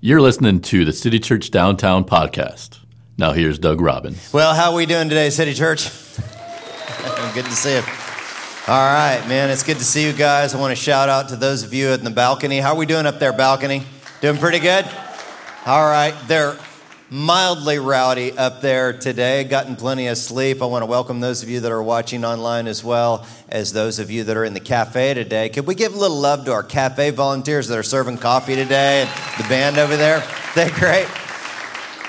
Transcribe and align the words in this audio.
You're 0.00 0.20
listening 0.20 0.60
to 0.60 0.84
the 0.84 0.92
City 0.92 1.18
Church 1.18 1.50
Downtown 1.50 2.04
podcast. 2.04 2.78
Now 3.16 3.32
here's 3.32 3.58
Doug 3.58 3.80
Robbins. 3.80 4.32
Well, 4.32 4.54
how 4.54 4.70
are 4.70 4.76
we 4.76 4.86
doing 4.86 5.08
today, 5.08 5.28
City 5.28 5.54
Church? 5.54 5.86
good 7.34 7.44
to 7.44 7.50
see 7.50 7.74
you. 7.74 7.82
All 8.68 8.92
right, 8.94 9.20
man, 9.26 9.50
it's 9.50 9.64
good 9.64 9.78
to 9.78 9.84
see 9.84 10.06
you 10.06 10.12
guys. 10.12 10.54
I 10.54 10.60
want 10.60 10.70
to 10.70 10.80
shout 10.80 11.08
out 11.08 11.30
to 11.30 11.36
those 11.36 11.64
of 11.64 11.74
you 11.74 11.88
in 11.88 12.04
the 12.04 12.12
balcony. 12.12 12.60
How 12.60 12.74
are 12.74 12.76
we 12.76 12.86
doing 12.86 13.06
up 13.06 13.18
there, 13.18 13.32
balcony? 13.32 13.82
Doing 14.20 14.36
pretty 14.36 14.60
good? 14.60 14.84
All 15.66 15.90
right, 15.90 16.14
they're 16.28 16.56
mildly 17.10 17.78
rowdy 17.78 18.36
up 18.36 18.60
there 18.60 18.92
today, 18.92 19.42
gotten 19.44 19.76
plenty 19.76 20.08
of 20.08 20.18
sleep. 20.18 20.60
I 20.60 20.66
want 20.66 20.82
to 20.82 20.86
welcome 20.86 21.20
those 21.20 21.42
of 21.42 21.48
you 21.48 21.60
that 21.60 21.72
are 21.72 21.82
watching 21.82 22.22
online 22.24 22.66
as 22.66 22.84
well 22.84 23.26
as 23.48 23.72
those 23.72 23.98
of 23.98 24.10
you 24.10 24.24
that 24.24 24.36
are 24.36 24.44
in 24.44 24.52
the 24.52 24.60
cafe 24.60 25.14
today. 25.14 25.48
Could 25.48 25.66
we 25.66 25.74
give 25.74 25.94
a 25.94 25.98
little 25.98 26.18
love 26.18 26.44
to 26.44 26.52
our 26.52 26.62
cafe 26.62 27.10
volunteers 27.10 27.66
that 27.68 27.78
are 27.78 27.82
serving 27.82 28.18
coffee 28.18 28.54
today 28.54 29.02
and 29.02 29.42
the 29.42 29.48
band 29.48 29.78
over 29.78 29.96
there? 29.96 30.22
They 30.54 30.70
great. 30.70 31.06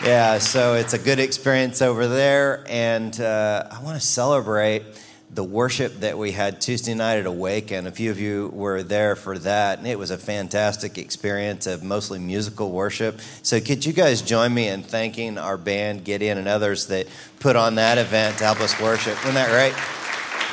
Yeah, 0.04 0.40
so 0.40 0.74
it's 0.74 0.94
a 0.94 0.98
good 0.98 1.20
experience 1.20 1.84
over 1.84 2.08
there, 2.08 2.64
and 2.68 3.20
uh, 3.20 3.68
I 3.70 3.84
want 3.84 4.00
to 4.00 4.06
celebrate 4.06 4.84
the 5.32 5.44
worship 5.44 6.00
that 6.00 6.18
we 6.18 6.32
had 6.32 6.60
Tuesday 6.60 6.96
night 6.96 7.20
at 7.20 7.28
Awake, 7.28 7.72
and 7.72 7.88
A 7.88 7.92
few 7.92 8.10
of 8.10 8.20
you 8.20 8.50
were 8.54 8.82
there 8.82 9.16
for 9.16 9.38
that, 9.40 9.78
and 9.78 9.88
it 9.88 10.00
was 10.00 10.10
a 10.10 10.18
fantastic 10.18 10.98
experience 10.98 11.68
of 11.68 11.84
mostly 11.84 12.18
musical 12.18 12.72
worship. 12.72 13.20
So, 13.44 13.60
could 13.62 13.86
you 13.86 13.94
guys 13.94 14.24
join 14.24 14.54
me 14.54 14.68
in 14.68 14.82
thanking 14.82 15.38
our 15.38 15.58
band, 15.58 16.04
Gideon, 16.04 16.40
and 16.40 16.48
others 16.48 16.88
that 16.88 17.08
put 17.40 17.56
on 17.56 17.76
that 17.76 18.00
event 18.00 18.40
to 18.40 18.46
help 18.46 18.60
us 18.60 18.80
worship? 18.82 19.20
Isn't 19.20 19.36
that 19.36 19.52
right? 19.52 19.74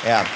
Yeah. 0.03 0.29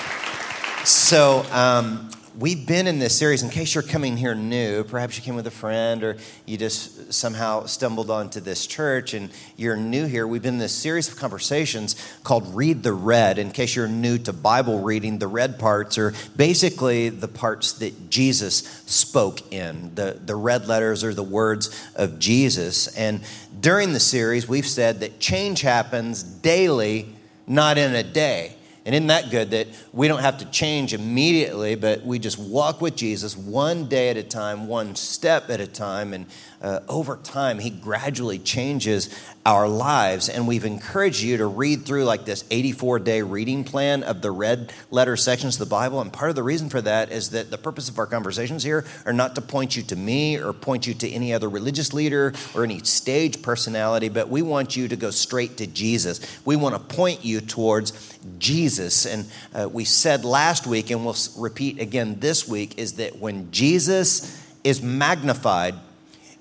So, 0.84 1.46
um, 1.52 2.10
we've 2.41 2.66
been 2.66 2.88
in 2.88 2.98
this 2.98 3.16
series, 3.16 3.44
in 3.44 3.52
case 3.52 3.76
you're 3.76 3.84
coming 3.84 4.18
here 4.18 4.34
new, 4.34 4.84
perhaps 4.84 5.16
you 5.16 5.22
came 5.22 5.36
with 5.36 5.45
a 5.45 5.52
friend 5.52 6.04
or 6.04 6.18
you 6.48 6.58
just 6.58 7.13
somehow 7.13 7.68
stumbled 7.68 8.09
onto 8.09 8.40
this 8.40 8.66
church 8.66 9.13
and 9.13 9.30
you're 9.58 9.77
new 9.77 10.08
here. 10.08 10.26
We've 10.26 10.41
been 10.41 10.55
in 10.55 10.59
this 10.59 10.76
series 10.76 11.07
of 11.07 11.18
conversations 11.18 11.96
called 12.24 12.55
Read 12.55 12.82
the 12.82 12.93
Red. 12.93 13.38
In 13.38 13.52
case 13.52 13.76
you're 13.76 13.88
new 13.88 14.18
to 14.18 14.34
Bible 14.34 14.80
reading, 14.80 15.20
the 15.20 15.27
red 15.27 15.60
parts 15.60 15.99
are 15.99 16.15
basically 16.35 17.10
the 17.10 17.27
parts 17.27 17.74
that 17.74 18.10
Jesus 18.10 18.58
spoke 18.87 19.54
in. 19.54 19.93
The, 19.93 20.20
the 20.26 20.35
red 20.35 20.68
letters 20.68 21.04
are 21.04 21.13
the 21.13 21.21
words 21.21 21.70
of 21.96 22.18
Jesus. 22.18 22.87
And 22.98 23.21
during 23.60 23.93
the 23.93 23.99
series, 23.99 24.48
we've 24.48 24.65
said 24.65 25.02
that 25.02 25.20
change 25.20 25.62
happens 25.62 26.24
daily, 26.24 27.13
not 27.46 27.77
in 27.77 27.93
a 27.93 28.02
day. 28.02 28.55
And 28.85 28.96
isn't 28.96 29.07
that 29.07 29.29
good 29.29 29.51
that 29.51 29.68
we 29.93 30.07
don't 30.07 30.21
have 30.21 30.40
to 30.40 30.46
change 30.46 30.93
immediately, 30.93 31.76
but 31.76 32.04
we 32.04 32.18
just 32.18 32.40
walk 32.40 32.82
with 32.82 32.96
Jesus 32.96 33.37
one 33.37 33.87
day 33.87 34.10
at 34.10 34.18
a 34.18 34.24
time, 34.24 34.68
one 34.68 34.96
step 34.96 35.51
at 35.51 35.60
a 35.60 35.68
time, 35.68 36.13
and 36.13 36.26
uh, 36.62 36.81
over 36.87 37.17
time, 37.17 37.59
He 37.59 37.70
gradually 37.70 38.40
changes 38.40 39.09
our 39.45 39.67
lives. 39.67 40.29
And 40.29 40.48
we've 40.48 40.65
encouraged 40.65 41.21
you 41.21 41.37
to 41.37 41.45
read 41.48 41.85
through 41.85 42.03
like 42.03 42.26
this 42.26 42.43
84 42.51 42.99
day 42.99 43.21
reading 43.21 43.63
plan 43.63 44.03
of 44.03 44.21
the 44.21 44.31
red 44.31 44.71
letter 44.91 45.18
sections 45.18 45.55
of 45.55 45.68
the 45.68 45.71
Bible. 45.73 46.01
And 46.01 46.13
part 46.13 46.29
of 46.29 46.35
the 46.35 46.43
reason 46.43 46.70
for 46.70 46.81
that 46.81 47.12
is 47.12 47.31
that 47.31 47.49
the 47.49 47.57
purpose 47.57 47.90
of 47.90 47.98
our 47.98 48.05
conversations 48.05 48.63
here 48.63 48.85
are 49.05 49.13
not 49.13 49.35
to 49.35 49.41
point 49.41 49.76
you 49.76 49.84
to 49.84 49.95
me 49.95 50.37
or 50.37 50.53
point 50.53 50.85
you 50.85 50.93
to 50.93 51.09
any 51.09 51.34
other 51.34 51.49
religious 51.49 51.93
leader 51.93 52.34
or 52.53 52.63
any 52.63 52.79
stage 52.79 53.41
personality, 53.41 54.09
but 54.09 54.29
we 54.29 54.41
want 54.41 54.75
you 54.75 54.87
to 54.87 54.96
go 54.96 55.09
straight 55.09 55.57
to 55.57 55.68
Jesus. 55.68 56.20
We 56.46 56.55
want 56.55 56.75
to 56.75 56.96
point 56.96 57.25
you 57.25 57.41
towards 57.41 58.20
Jesus. 58.37 59.05
And 59.05 59.25
uh, 59.53 59.68
we 59.70 59.85
said 59.85 60.23
last 60.23 60.68
week, 60.68 60.91
and 60.91 61.03
we'll 61.03 61.15
repeat 61.37 61.79
again 61.79 62.20
this 62.20 62.48
week, 62.48 62.77
is 62.77 62.93
that 62.93 63.18
when 63.18 63.51
Jesus 63.51 64.38
is 64.63 64.81
magnified, 64.81 65.75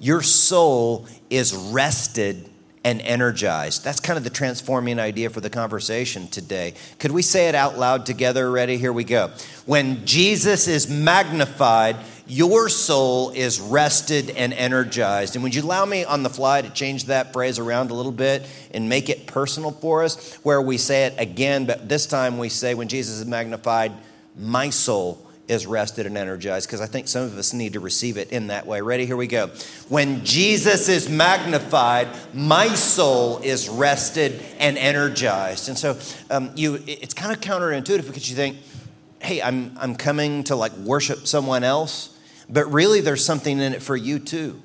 your 0.00 0.22
soul 0.22 1.06
is 1.28 1.54
rested 1.54 2.48
and 2.82 3.02
energized. 3.02 3.84
That's 3.84 4.00
kind 4.00 4.16
of 4.16 4.24
the 4.24 4.30
transforming 4.30 4.98
idea 4.98 5.28
for 5.28 5.40
the 5.42 5.50
conversation 5.50 6.26
today. 6.28 6.72
Could 6.98 7.12
we 7.12 7.20
say 7.20 7.48
it 7.48 7.54
out 7.54 7.78
loud 7.78 8.06
together? 8.06 8.50
Ready? 8.50 8.78
Here 8.78 8.92
we 8.92 9.04
go. 9.04 9.30
When 9.66 10.06
Jesus 10.06 10.66
is 10.66 10.88
magnified, 10.88 11.96
your 12.26 12.70
soul 12.70 13.30
is 13.30 13.60
rested 13.60 14.30
and 14.30 14.54
energized. 14.54 15.34
And 15.36 15.42
would 15.42 15.54
you 15.54 15.62
allow 15.62 15.84
me 15.84 16.04
on 16.04 16.22
the 16.22 16.30
fly 16.30 16.62
to 16.62 16.70
change 16.70 17.04
that 17.06 17.34
phrase 17.34 17.58
around 17.58 17.90
a 17.90 17.94
little 17.94 18.12
bit 18.12 18.46
and 18.72 18.88
make 18.88 19.10
it 19.10 19.26
personal 19.26 19.72
for 19.72 20.02
us, 20.02 20.36
where 20.36 20.62
we 20.62 20.78
say 20.78 21.04
it 21.04 21.14
again, 21.18 21.66
but 21.66 21.88
this 21.88 22.06
time 22.06 22.38
we 22.38 22.48
say, 22.48 22.72
when 22.72 22.88
Jesus 22.88 23.18
is 23.18 23.26
magnified, 23.26 23.92
my 24.38 24.70
soul 24.70 25.26
is 25.50 25.66
rested 25.66 26.06
and 26.06 26.16
energized 26.16 26.68
because 26.68 26.80
I 26.80 26.86
think 26.86 27.08
some 27.08 27.24
of 27.24 27.36
us 27.36 27.52
need 27.52 27.72
to 27.72 27.80
receive 27.80 28.16
it 28.16 28.30
in 28.30 28.46
that 28.46 28.66
way. 28.66 28.80
Ready? 28.80 29.04
Here 29.04 29.16
we 29.16 29.26
go. 29.26 29.50
When 29.88 30.24
Jesus 30.24 30.88
is 30.88 31.08
magnified, 31.08 32.08
my 32.32 32.68
soul 32.68 33.38
is 33.38 33.68
rested 33.68 34.40
and 34.60 34.78
energized. 34.78 35.68
And 35.68 35.76
so 35.76 35.98
um, 36.30 36.52
you, 36.54 36.80
it's 36.86 37.14
kind 37.14 37.32
of 37.32 37.40
counterintuitive 37.40 38.06
because 38.06 38.30
you 38.30 38.36
think, 38.36 38.58
hey, 39.20 39.42
I'm, 39.42 39.76
I'm 39.78 39.96
coming 39.96 40.44
to 40.44 40.54
like 40.54 40.72
worship 40.72 41.26
someone 41.26 41.64
else, 41.64 42.16
but 42.48 42.72
really 42.72 43.00
there's 43.00 43.24
something 43.24 43.58
in 43.58 43.72
it 43.72 43.82
for 43.82 43.96
you 43.96 44.20
too. 44.20 44.62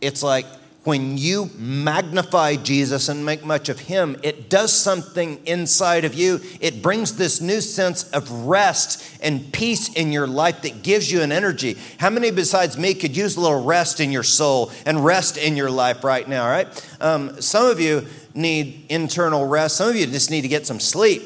It's 0.00 0.22
like, 0.22 0.46
when 0.86 1.18
you 1.18 1.50
magnify 1.58 2.54
Jesus 2.54 3.08
and 3.08 3.26
make 3.26 3.44
much 3.44 3.68
of 3.68 3.80
Him, 3.80 4.16
it 4.22 4.48
does 4.48 4.72
something 4.72 5.44
inside 5.44 6.04
of 6.04 6.14
you. 6.14 6.40
It 6.60 6.80
brings 6.80 7.16
this 7.16 7.40
new 7.40 7.60
sense 7.60 8.08
of 8.10 8.30
rest 8.30 9.04
and 9.20 9.52
peace 9.52 9.92
in 9.94 10.12
your 10.12 10.28
life 10.28 10.62
that 10.62 10.84
gives 10.84 11.10
you 11.10 11.22
an 11.22 11.32
energy. 11.32 11.76
How 11.98 12.08
many 12.08 12.30
besides 12.30 12.78
me 12.78 12.94
could 12.94 13.16
use 13.16 13.36
a 13.36 13.40
little 13.40 13.64
rest 13.64 13.98
in 13.98 14.12
your 14.12 14.22
soul 14.22 14.70
and 14.86 15.04
rest 15.04 15.36
in 15.36 15.56
your 15.56 15.70
life 15.70 16.04
right 16.04 16.26
now, 16.28 16.48
right? 16.48 16.96
Um, 17.00 17.40
some 17.42 17.66
of 17.66 17.80
you 17.80 18.06
need 18.32 18.86
internal 18.88 19.44
rest, 19.44 19.78
some 19.78 19.88
of 19.90 19.96
you 19.96 20.06
just 20.06 20.30
need 20.30 20.42
to 20.42 20.48
get 20.48 20.66
some 20.66 20.78
sleep. 20.78 21.22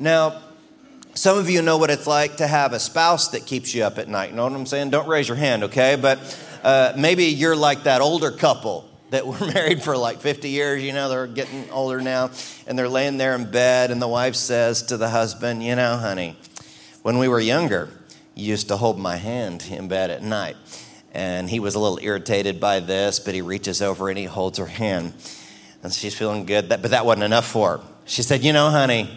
Now, 0.00 0.42
some 1.14 1.38
of 1.38 1.48
you 1.48 1.62
know 1.62 1.78
what 1.78 1.90
it's 1.90 2.08
like 2.08 2.38
to 2.38 2.48
have 2.48 2.72
a 2.72 2.80
spouse 2.80 3.28
that 3.28 3.46
keeps 3.46 3.72
you 3.72 3.84
up 3.84 3.98
at 3.98 4.08
night. 4.08 4.30
You 4.30 4.36
know 4.36 4.42
what 4.42 4.52
I'm 4.52 4.66
saying? 4.66 4.90
Don't 4.90 5.06
raise 5.06 5.28
your 5.28 5.36
hand, 5.36 5.62
okay? 5.62 5.94
But 5.94 6.18
uh, 6.64 6.94
maybe 6.96 7.26
you're 7.26 7.54
like 7.54 7.84
that 7.84 8.00
older 8.00 8.30
couple 8.30 8.88
that 9.10 9.26
were 9.26 9.38
married 9.54 9.82
for 9.82 9.96
like 9.96 10.20
50 10.20 10.48
years, 10.48 10.82
you 10.82 10.92
know, 10.92 11.08
they're 11.08 11.26
getting 11.26 11.70
older 11.70 12.00
now, 12.00 12.30
and 12.66 12.78
they're 12.78 12.88
laying 12.88 13.18
there 13.18 13.34
in 13.34 13.50
bed, 13.50 13.90
and 13.90 14.00
the 14.00 14.08
wife 14.08 14.34
says 14.34 14.82
to 14.84 14.96
the 14.96 15.10
husband, 15.10 15.62
You 15.62 15.76
know, 15.76 15.96
honey, 15.98 16.36
when 17.02 17.18
we 17.18 17.28
were 17.28 17.38
younger, 17.38 17.90
you 18.34 18.46
used 18.46 18.68
to 18.68 18.76
hold 18.76 18.98
my 18.98 19.16
hand 19.16 19.66
in 19.70 19.88
bed 19.88 20.10
at 20.10 20.22
night. 20.22 20.56
And 21.12 21.48
he 21.48 21.60
was 21.60 21.76
a 21.76 21.78
little 21.78 22.00
irritated 22.02 22.58
by 22.58 22.80
this, 22.80 23.20
but 23.20 23.34
he 23.34 23.42
reaches 23.42 23.80
over 23.80 24.08
and 24.08 24.18
he 24.18 24.24
holds 24.24 24.58
her 24.58 24.66
hand. 24.66 25.14
And 25.82 25.92
she's 25.92 26.16
feeling 26.16 26.44
good, 26.44 26.68
but 26.68 26.82
that 26.82 27.06
wasn't 27.06 27.24
enough 27.24 27.46
for 27.46 27.78
her. 27.78 27.84
She 28.06 28.22
said, 28.22 28.42
You 28.42 28.52
know, 28.52 28.70
honey, 28.70 29.10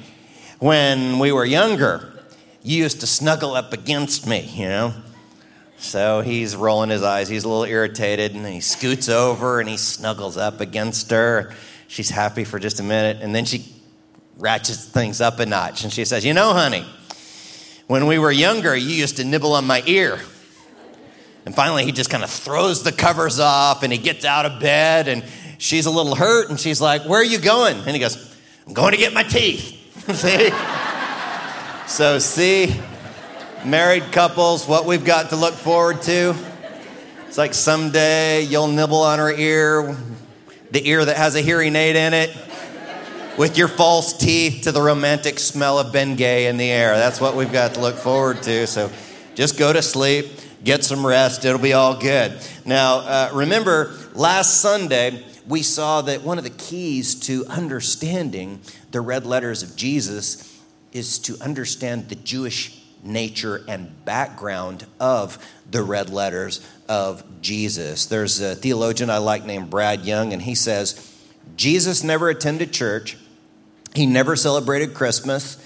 when 0.60 1.18
we 1.18 1.32
were 1.32 1.46
younger, 1.46 2.14
you 2.62 2.84
used 2.84 3.00
to 3.00 3.08
snuggle 3.08 3.56
up 3.56 3.74
against 3.74 4.28
me, 4.28 4.42
you 4.42 4.66
know. 4.66 4.94
So 5.80 6.22
he's 6.22 6.56
rolling 6.56 6.90
his 6.90 7.04
eyes. 7.04 7.30
He's 7.30 7.44
a 7.44 7.50
little 7.50 7.64
irritated 7.64 8.34
and 8.34 8.46
he 8.46 8.62
scoots 8.62 9.10
over 9.10 9.60
and 9.60 9.70
he 9.70 9.78
snuggles 9.78 10.36
up 10.36 10.60
against 10.60 11.12
her. 11.12 11.54
She's 11.88 12.10
happy 12.10 12.44
for 12.44 12.60
just 12.60 12.80
a 12.80 12.84
minute 12.84 13.18
and 13.22 13.34
then 13.34 13.46
she 13.46 13.66
ratchets 14.38 14.86
things 14.86 15.22
up 15.22 15.40
a 15.40 15.46
notch 15.46 15.84
and 15.84 15.94
she 15.94 16.06
says, 16.06 16.26
You 16.26 16.34
know, 16.34 16.54
honey, 16.54 16.86
when 17.88 18.08
we 18.08 18.20
were 18.20 18.32
younger, 18.32 18.76
you 18.76 18.90
used 18.90 19.18
to 19.18 19.24
nibble 19.24 19.54
on 19.54 19.66
my 19.66 19.84
ear. 19.86 20.20
And 21.46 21.56
finally, 21.56 21.86
he 21.86 21.94
just 21.94 22.10
kind 22.10 22.24
of 22.24 22.30
throws 22.30 22.84
the 22.84 22.92
covers 22.92 23.40
off 23.40 23.84
and 23.84 23.94
he 23.94 24.00
gets 24.00 24.26
out 24.26 24.46
of 24.46 24.60
bed 24.60 25.08
and 25.08 25.24
she's 25.58 25.86
a 25.86 25.92
little 25.92 26.16
hurt 26.16 26.50
and 26.50 26.60
she's 26.60 26.82
like, 26.82 27.04
Where 27.06 27.22
are 27.22 27.26
you 27.26 27.40
going? 27.40 27.78
And 27.78 27.90
he 27.92 28.00
goes, 28.00 28.36
I'm 28.66 28.74
going 28.74 28.92
to 28.92 28.98
get 28.98 29.14
my 29.14 29.24
teeth. 29.24 29.76
see? 30.14 30.50
so, 31.88 32.20
see, 32.20 32.76
married 33.68 34.14
couples, 34.14 34.66
what 34.66 34.86
we've 34.86 35.04
got 35.04 35.32
to 35.32 35.36
look 35.36 35.54
forward 35.54 36.02
to. 36.04 36.34
It's 37.28 37.38
like 37.38 37.54
someday 37.54 38.44
you'll 38.44 38.70
nibble 38.70 39.02
on 39.02 39.20
her 39.20 39.30
ear, 39.30 39.98
the 40.72 40.88
ear 40.88 41.04
that 41.04 41.18
has 41.18 41.36
a 41.36 41.42
hearing 41.42 41.76
aid 41.76 41.98
in 41.98 42.14
it, 42.14 42.36
with 43.38 43.58
your 43.58 43.68
false 43.68 44.18
teeth 44.18 44.62
to 44.64 44.72
the 44.72 44.82
romantic 44.82 45.38
smell 45.38 45.80
of 45.80 45.94
Bengay 45.94 46.50
in 46.50 46.56
the 46.56 46.72
air. 46.72 46.96
That's 46.96 47.20
what 47.20 47.36
we've 47.36 47.52
got 47.52 47.74
to 47.74 47.82
look 47.82 47.96
forward 47.96 48.42
to. 48.44 48.66
So 48.68 48.90
just 49.36 49.60
go 49.60 49.74
to 49.74 49.82
sleep, 49.82 50.28
get 50.64 50.86
some 50.86 51.06
rest, 51.06 51.44
it'll 51.44 51.60
be 51.60 51.74
all 51.74 52.00
good. 52.00 52.40
Now, 52.64 53.00
uh, 53.00 53.32
remember, 53.34 53.94
last 54.14 54.62
Sunday, 54.62 55.26
we 55.46 55.62
saw 55.62 56.02
that 56.04 56.22
one 56.22 56.38
of 56.38 56.46
the 56.46 56.52
keys 56.52 57.16
to 57.22 57.46
understanding 57.48 58.62
the 58.92 59.02
red 59.02 59.26
letters 59.26 59.62
of 59.62 59.76
Jesus 59.76 60.58
is 60.94 61.20
to 61.20 61.38
understand 61.42 62.08
the 62.08 62.16
Jewish 62.16 62.77
nature 63.08 63.64
and 63.68 64.06
background 64.06 64.86
of 65.00 65.38
the 65.70 65.82
red 65.82 66.10
letters 66.10 66.66
of 66.88 67.24
Jesus. 67.42 68.06
There's 68.06 68.40
a 68.42 68.56
theologian 68.56 69.10
I 69.10 69.18
like 69.18 69.46
named 69.46 69.70
Brad 69.70 70.06
Young, 70.06 70.34
and 70.34 70.42
he 70.42 70.56
says, 70.56 71.14
Jesus 71.56 72.04
never 72.04 72.30
attended 72.30 72.74
church, 72.74 73.18
he 73.96 74.06
never 74.06 74.36
celebrated 74.36 74.94
Christmas, 74.94 75.58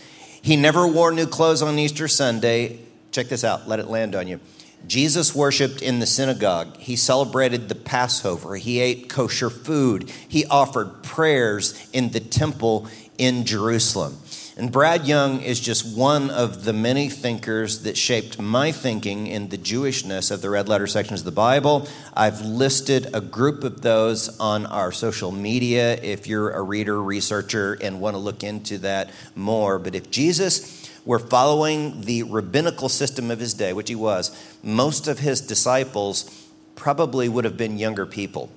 he 0.42 0.56
never 0.56 0.88
wore 0.88 1.12
new 1.12 1.28
clothes 1.28 1.62
on 1.62 1.78
Easter 1.78 2.08
Sunday. 2.08 2.80
Check 3.12 3.28
this 3.28 3.44
out, 3.44 3.68
let 3.68 3.80
it 3.80 3.88
land 3.88 4.16
on 4.16 4.28
you. 4.28 4.40
Jesus 4.88 5.36
worshiped 5.36 5.82
in 5.82 6.00
the 6.00 6.08
synagogue. 6.08 6.78
He 6.78 6.96
celebrated 6.96 7.70
the 7.70 7.76
Passover. 7.76 8.56
He 8.56 8.80
ate 8.80 9.10
kosher 9.10 9.50
food. 9.50 10.10
He 10.28 10.46
offered 10.46 11.04
prayers 11.04 11.88
in 11.94 12.10
the 12.10 12.20
temple 12.20 12.88
in 13.18 13.46
Jerusalem. 13.46 14.18
And 14.62 14.72
Brad 14.72 15.08
Young 15.08 15.42
is 15.42 15.60
just 15.60 15.98
one 15.98 16.30
of 16.30 16.66
the 16.66 16.72
many 16.72 17.10
thinkers 17.10 17.80
that 17.80 17.98
shaped 17.98 18.40
my 18.40 18.72
thinking 18.72 19.26
in 19.26 19.50
the 19.50 19.58
Jewishness 19.58 20.30
of 20.30 20.44
the 20.44 20.52
red 20.52 20.70
letter 20.70 20.86
sections 20.86 21.22
of 21.22 21.26
the 21.26 21.32
Bible. 21.32 21.88
I've 22.14 22.42
listed 22.42 23.10
a 23.16 23.22
group 23.22 23.64
of 23.64 23.82
those 23.82 24.40
on 24.40 24.68
our 24.68 24.92
social 24.92 25.32
media 25.32 25.96
if 25.96 26.28
you're 26.28 26.52
a 26.52 26.62
reader, 26.62 27.02
researcher, 27.02 27.76
and 27.82 28.00
want 28.00 28.14
to 28.14 28.20
look 28.20 28.44
into 28.44 28.78
that 28.78 29.10
more. 29.36 29.80
But 29.80 29.96
if 29.96 30.12
Jesus 30.12 30.88
were 31.06 31.18
following 31.18 32.02
the 32.02 32.22
rabbinical 32.22 32.88
system 32.88 33.32
of 33.32 33.40
his 33.40 33.56
day, 33.56 33.74
which 33.74 33.90
he 33.90 33.96
was, 33.96 34.30
most 34.62 35.08
of 35.08 35.18
his 35.18 35.42
disciples 35.42 36.48
probably 36.76 37.28
would 37.28 37.46
have 37.46 37.58
been 37.58 37.80
younger 37.80 38.06
people. 38.06 38.52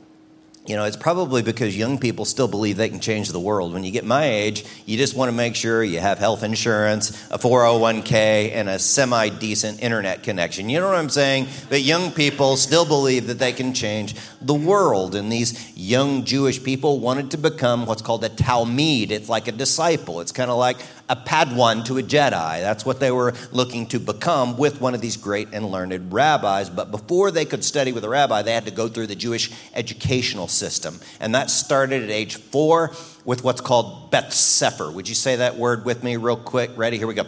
You 0.66 0.76
know, 0.76 0.84
it's 0.84 0.96
probably 0.96 1.42
because 1.42 1.76
young 1.76 1.98
people 1.98 2.24
still 2.24 2.48
believe 2.48 2.78
they 2.78 2.88
can 2.88 3.00
change 3.00 3.28
the 3.28 3.38
world. 3.38 3.74
When 3.74 3.84
you 3.84 3.90
get 3.90 4.06
my 4.06 4.24
age, 4.24 4.64
you 4.86 4.96
just 4.96 5.14
want 5.14 5.28
to 5.28 5.36
make 5.36 5.54
sure 5.56 5.84
you 5.84 6.00
have 6.00 6.18
health 6.18 6.42
insurance, 6.42 7.10
a 7.30 7.36
401k, 7.36 8.52
and 8.54 8.70
a 8.70 8.78
semi 8.78 9.28
decent 9.28 9.82
internet 9.82 10.22
connection. 10.22 10.70
You 10.70 10.80
know 10.80 10.88
what 10.88 10.96
I'm 10.96 11.10
saying? 11.10 11.48
But 11.68 11.82
young 11.82 12.12
people 12.12 12.56
still 12.56 12.86
believe 12.86 13.26
that 13.26 13.38
they 13.38 13.52
can 13.52 13.74
change 13.74 14.14
the 14.40 14.54
world. 14.54 15.14
And 15.14 15.30
these 15.30 15.76
young 15.76 16.24
Jewish 16.24 16.62
people 16.62 16.98
wanted 16.98 17.32
to 17.32 17.36
become 17.36 17.84
what's 17.84 18.00
called 18.00 18.24
a 18.24 18.30
Talmid. 18.30 19.10
It's 19.10 19.28
like 19.28 19.48
a 19.48 19.52
disciple, 19.52 20.22
it's 20.22 20.32
kind 20.32 20.50
of 20.50 20.56
like 20.56 20.78
a 21.08 21.16
Padawan 21.16 21.84
to 21.86 21.98
a 21.98 22.02
Jedi. 22.02 22.60
That's 22.60 22.86
what 22.86 23.00
they 23.00 23.10
were 23.10 23.34
looking 23.52 23.86
to 23.88 24.00
become 24.00 24.56
with 24.56 24.80
one 24.80 24.94
of 24.94 25.00
these 25.00 25.16
great 25.16 25.48
and 25.52 25.70
learned 25.70 26.12
rabbis. 26.12 26.70
But 26.70 26.90
before 26.90 27.30
they 27.30 27.44
could 27.44 27.64
study 27.64 27.92
with 27.92 28.04
a 28.04 28.08
rabbi, 28.08 28.42
they 28.42 28.52
had 28.52 28.64
to 28.64 28.70
go 28.70 28.88
through 28.88 29.08
the 29.08 29.14
Jewish 29.14 29.50
educational 29.74 30.48
system. 30.48 31.00
And 31.20 31.34
that 31.34 31.50
started 31.50 32.02
at 32.02 32.10
age 32.10 32.36
four 32.36 32.92
with 33.24 33.44
what's 33.44 33.60
called 33.60 34.10
Beth 34.10 34.32
Sefer. 34.32 34.90
Would 34.90 35.08
you 35.08 35.14
say 35.14 35.36
that 35.36 35.56
word 35.56 35.84
with 35.84 36.02
me 36.02 36.16
real 36.16 36.36
quick? 36.36 36.70
Ready? 36.76 36.98
Here 36.98 37.06
we 37.06 37.14
go. 37.14 37.26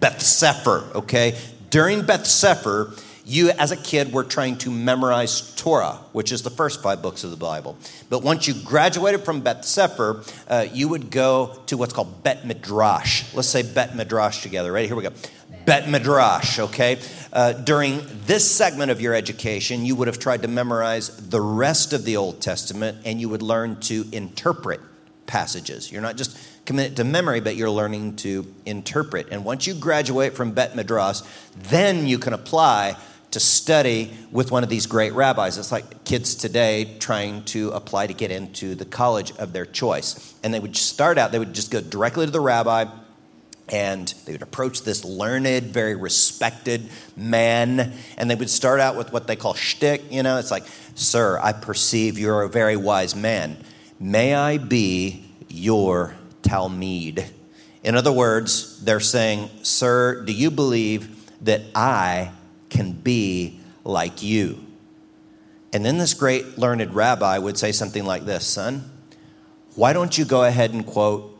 Beth 0.00 0.20
Sefer, 0.20 0.84
okay? 0.94 1.36
During 1.70 2.02
Beth 2.02 2.26
Sefer, 2.26 2.92
you 3.26 3.50
as 3.50 3.72
a 3.72 3.76
kid 3.76 4.12
were 4.12 4.22
trying 4.22 4.56
to 4.58 4.70
memorize 4.70 5.52
Torah, 5.56 5.98
which 6.12 6.30
is 6.30 6.42
the 6.42 6.50
first 6.50 6.80
five 6.80 7.02
books 7.02 7.24
of 7.24 7.32
the 7.32 7.36
Bible. 7.36 7.76
But 8.08 8.22
once 8.22 8.46
you 8.46 8.54
graduated 8.54 9.24
from 9.24 9.40
Beth 9.40 9.64
Sefer, 9.64 10.22
uh, 10.46 10.66
you 10.72 10.88
would 10.88 11.10
go 11.10 11.60
to 11.66 11.76
what's 11.76 11.92
called 11.92 12.22
Bet 12.22 12.46
Midrash. 12.46 13.34
Let's 13.34 13.48
say 13.48 13.62
Bet 13.62 13.96
Midrash 13.96 14.42
together. 14.42 14.70
Ready? 14.70 14.86
Here 14.86 14.96
we 14.96 15.02
go. 15.02 15.10
Bet 15.64 15.88
Midrash, 15.88 16.60
okay? 16.60 17.00
Uh, 17.32 17.52
during 17.52 18.00
this 18.26 18.48
segment 18.48 18.92
of 18.92 19.00
your 19.00 19.12
education, 19.12 19.84
you 19.84 19.96
would 19.96 20.06
have 20.06 20.20
tried 20.20 20.42
to 20.42 20.48
memorize 20.48 21.08
the 21.28 21.40
rest 21.40 21.92
of 21.92 22.04
the 22.04 22.16
Old 22.16 22.40
Testament 22.40 22.98
and 23.04 23.20
you 23.20 23.28
would 23.28 23.42
learn 23.42 23.80
to 23.80 24.06
interpret 24.12 24.80
passages. 25.26 25.90
You're 25.90 26.02
not 26.02 26.16
just 26.16 26.38
committed 26.64 26.96
to 26.98 27.04
memory, 27.04 27.40
but 27.40 27.56
you're 27.56 27.70
learning 27.70 28.16
to 28.16 28.46
interpret. 28.64 29.28
And 29.32 29.44
once 29.44 29.66
you 29.66 29.74
graduate 29.74 30.34
from 30.34 30.52
Bet 30.52 30.76
Midrash, 30.76 31.22
then 31.56 32.06
you 32.06 32.18
can 32.20 32.32
apply 32.32 32.96
to 33.36 33.40
study 33.40 34.10
with 34.32 34.50
one 34.50 34.62
of 34.62 34.70
these 34.70 34.86
great 34.86 35.12
rabbis. 35.12 35.58
It's 35.58 35.70
like 35.70 36.04
kids 36.04 36.34
today 36.34 36.96
trying 37.00 37.44
to 37.44 37.68
apply 37.72 38.06
to 38.06 38.14
get 38.14 38.30
into 38.30 38.74
the 38.74 38.86
college 38.86 39.30
of 39.36 39.52
their 39.52 39.66
choice. 39.66 40.34
And 40.42 40.54
they 40.54 40.58
would 40.58 40.74
start 40.74 41.18
out, 41.18 41.32
they 41.32 41.38
would 41.38 41.52
just 41.52 41.70
go 41.70 41.82
directly 41.82 42.24
to 42.24 42.32
the 42.32 42.40
rabbi 42.40 42.86
and 43.68 44.08
they 44.24 44.32
would 44.32 44.40
approach 44.40 44.84
this 44.84 45.04
learned, 45.04 45.64
very 45.64 45.94
respected 45.94 46.88
man, 47.14 47.92
and 48.16 48.30
they 48.30 48.36
would 48.36 48.48
start 48.48 48.80
out 48.80 48.96
with 48.96 49.12
what 49.12 49.26
they 49.26 49.36
call 49.36 49.52
shtick. 49.52 50.10
You 50.10 50.22
know, 50.22 50.38
it's 50.38 50.50
like, 50.50 50.64
Sir, 50.94 51.38
I 51.38 51.52
perceive 51.52 52.18
you're 52.18 52.40
a 52.40 52.48
very 52.48 52.78
wise 52.78 53.14
man. 53.14 53.58
May 54.00 54.34
I 54.34 54.56
be 54.56 55.26
your 55.50 56.16
Talmid? 56.40 57.28
In 57.84 57.96
other 57.96 58.12
words, 58.12 58.82
they're 58.82 58.98
saying, 58.98 59.50
Sir, 59.62 60.24
do 60.24 60.32
you 60.32 60.50
believe 60.50 61.12
that 61.44 61.60
I 61.74 62.30
can 62.68 62.92
be 62.92 63.60
like 63.84 64.22
you. 64.22 64.64
And 65.72 65.84
then 65.84 65.98
this 65.98 66.14
great 66.14 66.58
learned 66.58 66.94
rabbi 66.94 67.38
would 67.38 67.58
say 67.58 67.72
something 67.72 68.04
like 68.04 68.24
this 68.24 68.46
Son, 68.46 68.90
why 69.74 69.92
don't 69.92 70.16
you 70.16 70.24
go 70.24 70.44
ahead 70.44 70.72
and 70.72 70.86
quote 70.86 71.38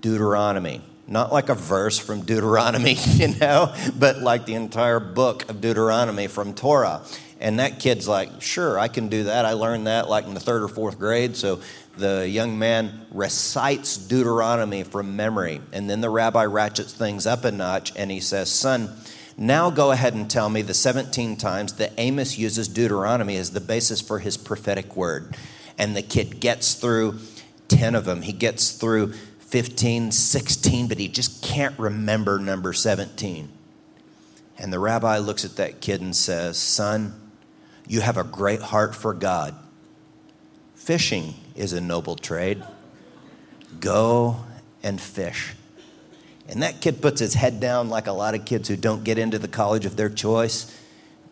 Deuteronomy? 0.00 0.82
Not 1.06 1.32
like 1.32 1.48
a 1.48 1.56
verse 1.56 1.98
from 1.98 2.22
Deuteronomy, 2.22 2.94
you 3.06 3.34
know, 3.38 3.74
but 3.98 4.22
like 4.22 4.46
the 4.46 4.54
entire 4.54 5.00
book 5.00 5.48
of 5.50 5.60
Deuteronomy 5.60 6.28
from 6.28 6.54
Torah. 6.54 7.02
And 7.40 7.58
that 7.58 7.80
kid's 7.80 8.06
like, 8.06 8.40
Sure, 8.40 8.78
I 8.78 8.86
can 8.86 9.08
do 9.08 9.24
that. 9.24 9.44
I 9.44 9.54
learned 9.54 9.86
that 9.86 10.08
like 10.08 10.26
in 10.26 10.34
the 10.34 10.40
third 10.40 10.62
or 10.62 10.68
fourth 10.68 10.98
grade. 10.98 11.36
So 11.36 11.60
the 11.96 12.28
young 12.28 12.58
man 12.58 13.06
recites 13.10 13.96
Deuteronomy 13.96 14.84
from 14.84 15.16
memory. 15.16 15.60
And 15.72 15.90
then 15.90 16.00
the 16.00 16.10
rabbi 16.10 16.44
ratchets 16.44 16.92
things 16.92 17.26
up 17.26 17.44
a 17.44 17.50
notch 17.50 17.92
and 17.96 18.10
he 18.10 18.20
says, 18.20 18.50
Son, 18.50 18.96
now 19.40 19.70
go 19.70 19.90
ahead 19.90 20.12
and 20.12 20.30
tell 20.30 20.50
me 20.50 20.60
the 20.60 20.74
17 20.74 21.36
times 21.36 21.72
that 21.74 21.94
Amos 21.96 22.36
uses 22.36 22.68
Deuteronomy 22.68 23.36
as 23.36 23.52
the 23.52 23.60
basis 23.60 24.02
for 24.02 24.18
his 24.18 24.36
prophetic 24.36 24.94
word. 24.94 25.34
And 25.78 25.96
the 25.96 26.02
kid 26.02 26.40
gets 26.40 26.74
through 26.74 27.18
10 27.68 27.94
of 27.94 28.04
them. 28.04 28.20
He 28.20 28.34
gets 28.34 28.72
through 28.72 29.14
15, 29.38 30.12
16, 30.12 30.88
but 30.88 30.98
he 30.98 31.08
just 31.08 31.42
can't 31.42 31.76
remember 31.78 32.38
number 32.38 32.74
17. 32.74 33.48
And 34.58 34.70
the 34.70 34.78
rabbi 34.78 35.16
looks 35.16 35.46
at 35.46 35.56
that 35.56 35.80
kid 35.80 36.02
and 36.02 36.14
says, 36.14 36.58
Son, 36.58 37.30
you 37.88 38.02
have 38.02 38.18
a 38.18 38.24
great 38.24 38.60
heart 38.60 38.94
for 38.94 39.14
God. 39.14 39.54
Fishing 40.74 41.32
is 41.56 41.72
a 41.72 41.80
noble 41.80 42.14
trade. 42.14 42.62
Go 43.80 44.44
and 44.82 45.00
fish. 45.00 45.54
And 46.50 46.62
that 46.62 46.80
kid 46.80 47.00
puts 47.00 47.20
his 47.20 47.34
head 47.34 47.60
down 47.60 47.88
like 47.88 48.08
a 48.08 48.12
lot 48.12 48.34
of 48.34 48.44
kids 48.44 48.68
who 48.68 48.76
don't 48.76 49.04
get 49.04 49.18
into 49.18 49.38
the 49.38 49.48
college 49.48 49.86
of 49.86 49.96
their 49.96 50.10
choice. 50.10 50.76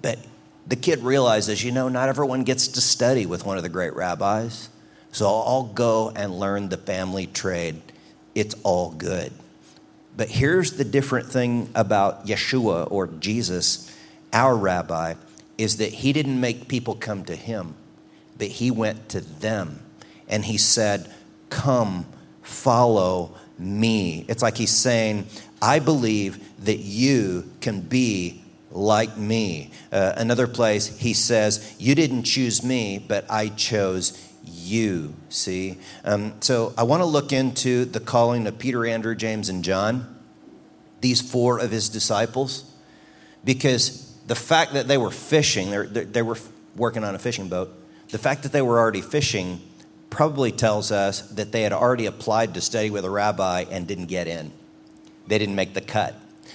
But 0.01 0.19
the 0.67 0.77
kid 0.77 1.01
realizes, 1.01 1.65
you 1.65 1.73
know, 1.73 1.89
not 1.89 2.09
everyone 2.09 2.45
gets 2.45 2.69
to 2.69 2.81
study 2.81 3.27
with 3.27 3.45
one 3.45 3.57
of 3.57 3.65
the 3.65 3.69
great 3.69 3.95
rabbis. 3.95 4.69
So 5.11 5.27
I'll 5.27 5.65
go 5.65 6.13
and 6.15 6.39
learn 6.39 6.69
the 6.69 6.77
family 6.77 7.27
trade. 7.27 7.83
It's 8.35 8.55
all 8.63 8.93
good. 8.93 9.33
But 10.17 10.29
here's 10.29 10.73
the 10.73 10.85
different 10.85 11.29
thing 11.29 11.71
about 11.75 12.27
Yeshua 12.27 12.91
or 12.91 13.07
Jesus, 13.07 13.93
our 14.33 14.57
rabbi, 14.57 15.15
is 15.57 15.79
that 15.79 15.93
he 15.93 16.13
didn't 16.13 16.41
make 16.41 16.69
people 16.69 16.95
come 16.95 17.25
to 17.25 17.35
him, 17.35 17.75
but 18.37 18.49
he 18.49 18.71
went 18.71 19.09
to 19.11 19.21
them. 19.21 19.81
And 20.29 20.45
he 20.45 20.59
said, 20.59 21.13
Come, 21.51 22.07
follow 22.43 23.35
me. 23.59 24.25
It's 24.29 24.43
like 24.43 24.57
he's 24.57 24.71
saying, 24.71 25.27
I 25.61 25.79
believe 25.79 26.65
that 26.65 26.79
you 26.79 27.51
can 27.61 27.81
be 27.81 28.43
like 28.71 29.17
me. 29.17 29.71
Uh, 29.91 30.13
another 30.17 30.47
place, 30.47 30.97
he 30.99 31.15
says, 31.15 31.75
You 31.79 31.95
didn't 31.95 32.25
choose 32.25 32.63
me, 32.63 33.05
but 33.07 33.31
I 33.31 33.49
chose 33.49 34.25
you. 34.45 35.15
See? 35.29 35.79
Um, 36.05 36.35
so 36.41 36.75
I 36.77 36.85
want 36.85 37.01
to 37.01 37.07
look 37.07 37.33
into 37.33 37.85
the 37.85 38.01
calling 38.01 38.47
of 38.47 38.59
Peter, 38.59 38.87
Andrew, 38.87 39.15
James, 39.15 39.49
and 39.49 39.65
John, 39.65 40.17
these 41.01 41.21
four 41.21 41.59
of 41.59 41.71
his 41.71 41.89
disciples, 41.89 42.65
because 43.45 44.13
the 44.27 44.35
fact 44.35 44.75
that 44.75 44.89
they 44.89 44.99
were 44.99 45.11
fishing, 45.11 45.71
they 45.71 46.05
they 46.05 46.23
were 46.23 46.37
working 46.77 47.05
on 47.05 47.15
a 47.15 47.19
fishing 47.19 47.49
boat, 47.49 47.71
the 48.11 48.19
fact 48.19 48.43
that 48.43 48.53
they 48.53 48.63
were 48.63 48.79
already 48.79 49.01
fishing 49.01 49.61
probably 50.19 50.51
tells 50.51 50.91
us 50.91 51.21
that 51.21 51.53
they 51.53 51.63
had 51.63 51.73
already 51.73 52.07
applied 52.07 52.53
to 52.53 52.61
study 52.61 52.91
with 52.91 53.05
a 53.05 53.09
rabbi 53.09 53.65
and 53.71 53.87
didn't 53.87 54.07
get 54.07 54.27
in. 54.27 54.51
They 55.29 55.39
didn't 55.39 55.55
make 55.55 55.75
the 55.75 55.81
cut 55.81 56.13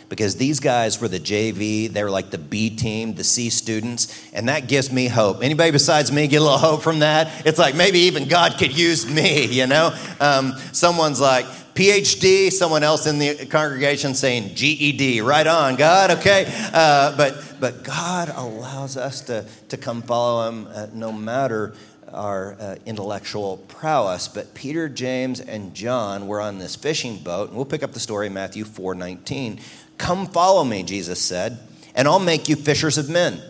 because 0.09 0.35
these 0.35 0.59
guys 0.59 0.99
were 0.99 1.07
the 1.07 1.17
JV, 1.17 1.87
they 1.87 2.03
were 2.03 2.11
like 2.11 2.29
the 2.29 2.37
B 2.37 2.69
team, 2.69 3.13
the 3.13 3.23
C 3.23 3.49
students, 3.49 4.29
and 4.33 4.49
that 4.49 4.67
gives 4.67 4.91
me 4.91 5.07
hope. 5.07 5.41
Anybody 5.41 5.71
besides 5.71 6.11
me 6.11 6.27
get 6.27 6.41
a 6.41 6.43
little 6.43 6.57
hope 6.57 6.81
from 6.81 6.99
that? 6.99 7.47
It's 7.47 7.57
like 7.57 7.73
maybe 7.73 7.99
even 7.99 8.27
God 8.27 8.57
could 8.57 8.77
use 8.77 9.09
me, 9.09 9.45
you 9.45 9.65
know? 9.65 9.97
Um, 10.19 10.55
someone's 10.73 11.21
like, 11.21 11.45
PhD, 11.73 12.51
someone 12.51 12.83
else 12.83 13.07
in 13.07 13.17
the 13.17 13.45
congregation 13.45 14.13
saying 14.13 14.55
GED, 14.55 15.21
right 15.21 15.47
on, 15.47 15.77
God, 15.77 16.11
okay? 16.11 16.51
Uh, 16.73 17.15
but, 17.15 17.55
but 17.61 17.81
God 17.85 18.29
allows 18.35 18.97
us 18.97 19.21
to, 19.21 19.45
to 19.69 19.77
come 19.77 20.01
follow 20.01 20.49
Him 20.49 20.67
uh, 20.69 20.87
no 20.93 21.13
matter 21.13 21.73
our 22.13 22.55
uh, 22.59 22.75
intellectual 22.85 23.57
prowess. 23.67 24.27
But 24.27 24.53
Peter, 24.53 24.87
James, 24.87 25.39
and 25.39 25.73
John 25.73 26.27
were 26.27 26.39
on 26.41 26.59
this 26.59 26.75
fishing 26.75 27.17
boat, 27.17 27.49
and 27.49 27.57
we'll 27.57 27.65
pick 27.65 27.83
up 27.83 27.93
the 27.93 27.99
story 27.99 28.27
in 28.27 28.33
Matthew 28.33 28.63
4 28.63 28.95
19. 28.95 29.59
Come 29.97 30.27
follow 30.27 30.63
me, 30.63 30.83
Jesus 30.83 31.19
said, 31.19 31.59
and 31.95 32.07
I'll 32.07 32.19
make 32.19 32.49
you 32.49 32.55
fishers 32.55 32.97
of 32.97 33.09
men. 33.09 33.41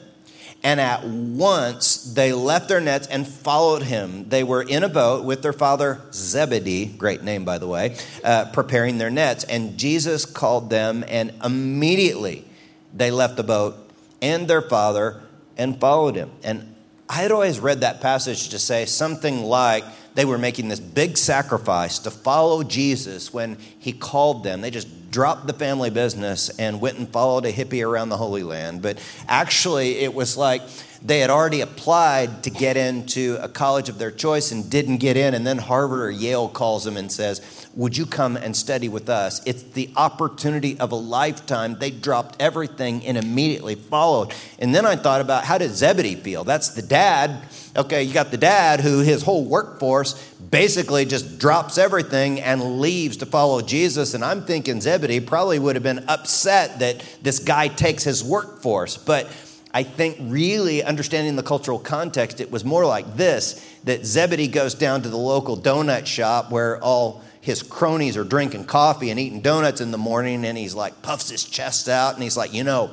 And 0.65 0.79
at 0.79 1.03
once 1.03 2.13
they 2.13 2.31
left 2.31 2.69
their 2.69 2.79
nets 2.79 3.05
and 3.07 3.27
followed 3.27 3.83
him. 3.83 4.29
They 4.29 4.45
were 4.45 4.61
in 4.61 4.83
a 4.83 4.89
boat 4.89 5.25
with 5.25 5.41
their 5.41 5.51
father 5.51 5.99
Zebedee, 6.13 6.85
great 6.85 7.21
name 7.21 7.43
by 7.43 7.57
the 7.57 7.67
way, 7.67 7.97
uh, 8.23 8.45
preparing 8.53 8.97
their 8.97 9.09
nets. 9.09 9.43
And 9.43 9.77
Jesus 9.77 10.25
called 10.25 10.69
them, 10.69 11.03
and 11.09 11.33
immediately 11.43 12.45
they 12.93 13.11
left 13.11 13.35
the 13.35 13.43
boat 13.43 13.75
and 14.21 14.47
their 14.47 14.61
father 14.61 15.21
and 15.57 15.79
followed 15.79 16.15
him. 16.15 16.31
And 16.43 16.72
I 17.09 17.15
had 17.15 17.31
always 17.31 17.59
read 17.59 17.81
that 17.81 18.01
passage 18.01 18.49
to 18.49 18.59
say 18.59 18.85
something 18.85 19.43
like 19.43 19.83
they 20.15 20.25
were 20.25 20.37
making 20.37 20.69
this 20.69 20.79
big 20.79 21.17
sacrifice 21.17 21.99
to 21.99 22.11
follow 22.11 22.63
Jesus 22.63 23.33
when 23.33 23.57
he 23.79 23.91
called 23.91 24.43
them. 24.43 24.61
They 24.61 24.71
just 24.71 25.11
dropped 25.11 25.47
the 25.47 25.53
family 25.53 25.89
business 25.89 26.49
and 26.57 26.79
went 26.81 26.97
and 26.97 27.07
followed 27.07 27.45
a 27.45 27.51
hippie 27.51 27.85
around 27.85 28.09
the 28.09 28.17
Holy 28.17 28.43
Land. 28.43 28.81
But 28.81 28.99
actually, 29.27 29.97
it 29.97 30.13
was 30.13 30.37
like 30.37 30.61
they 31.03 31.19
had 31.19 31.29
already 31.29 31.61
applied 31.61 32.43
to 32.43 32.49
get 32.49 32.77
into 32.77 33.37
a 33.41 33.49
college 33.49 33.89
of 33.89 33.99
their 33.99 34.11
choice 34.11 34.51
and 34.51 34.69
didn't 34.69 34.97
get 34.97 35.17
in. 35.17 35.33
And 35.33 35.45
then 35.45 35.57
Harvard 35.57 36.01
or 36.01 36.11
Yale 36.11 36.47
calls 36.47 36.83
them 36.83 36.95
and 36.95 37.11
says, 37.11 37.62
Would 37.75 37.97
you 37.97 38.05
come 38.05 38.37
and 38.37 38.55
study 38.55 38.87
with 38.87 39.09
us? 39.09 39.41
It's 39.47 39.63
the 39.63 39.89
opportunity 39.95 40.79
of 40.79 40.91
a 40.91 40.95
lifetime. 40.95 41.79
They 41.79 41.89
dropped 41.89 42.39
everything 42.39 43.03
and 43.03 43.17
immediately 43.17 43.73
followed. 43.73 44.31
And 44.59 44.75
then 44.75 44.85
I 44.85 44.95
thought 44.95 45.21
about 45.21 45.43
how 45.43 45.57
did 45.57 45.71
Zebedee 45.71 46.15
feel? 46.15 46.43
That's 46.43 46.69
the 46.69 46.83
dad. 46.83 47.47
Okay, 47.75 48.03
you 48.03 48.13
got 48.13 48.29
the 48.29 48.37
dad 48.37 48.79
who 48.79 48.99
his 48.99 49.23
whole 49.23 49.43
workforce 49.45 50.13
basically 50.51 51.05
just 51.05 51.39
drops 51.39 51.79
everything 51.79 52.39
and 52.41 52.79
leaves 52.79 53.17
to 53.17 53.25
follow 53.25 53.59
Jesus. 53.61 54.13
And 54.13 54.23
I'm 54.23 54.45
thinking 54.45 54.79
Zebedee 54.79 55.21
probably 55.21 55.57
would 55.57 55.75
have 55.75 55.81
been 55.81 56.05
upset 56.07 56.77
that 56.77 57.03
this 57.23 57.39
guy 57.39 57.69
takes 57.69 58.03
his 58.03 58.23
workforce. 58.23 58.97
But 58.97 59.27
I 59.73 59.81
think 59.81 60.17
really 60.19 60.83
understanding 60.83 61.35
the 61.35 61.41
cultural 61.41 61.79
context, 61.79 62.39
it 62.39 62.51
was 62.51 62.63
more 62.63 62.85
like 62.85 63.17
this 63.17 63.67
that 63.85 64.05
Zebedee 64.05 64.47
goes 64.47 64.75
down 64.75 65.01
to 65.01 65.09
the 65.09 65.17
local 65.17 65.57
donut 65.57 66.05
shop 66.05 66.51
where 66.51 66.79
all 66.83 67.23
his 67.43 67.61
cronies 67.61 68.15
are 68.15 68.23
drinking 68.23 68.63
coffee 68.63 69.09
and 69.09 69.19
eating 69.19 69.41
donuts 69.41 69.81
in 69.81 69.91
the 69.91 69.97
morning, 69.97 70.45
and 70.45 70.57
he's 70.57 70.73
like, 70.73 71.01
puffs 71.01 71.29
his 71.29 71.43
chest 71.43 71.89
out, 71.89 72.13
and 72.13 72.23
he's 72.23 72.37
like, 72.37 72.53
you 72.53 72.63
know, 72.63 72.91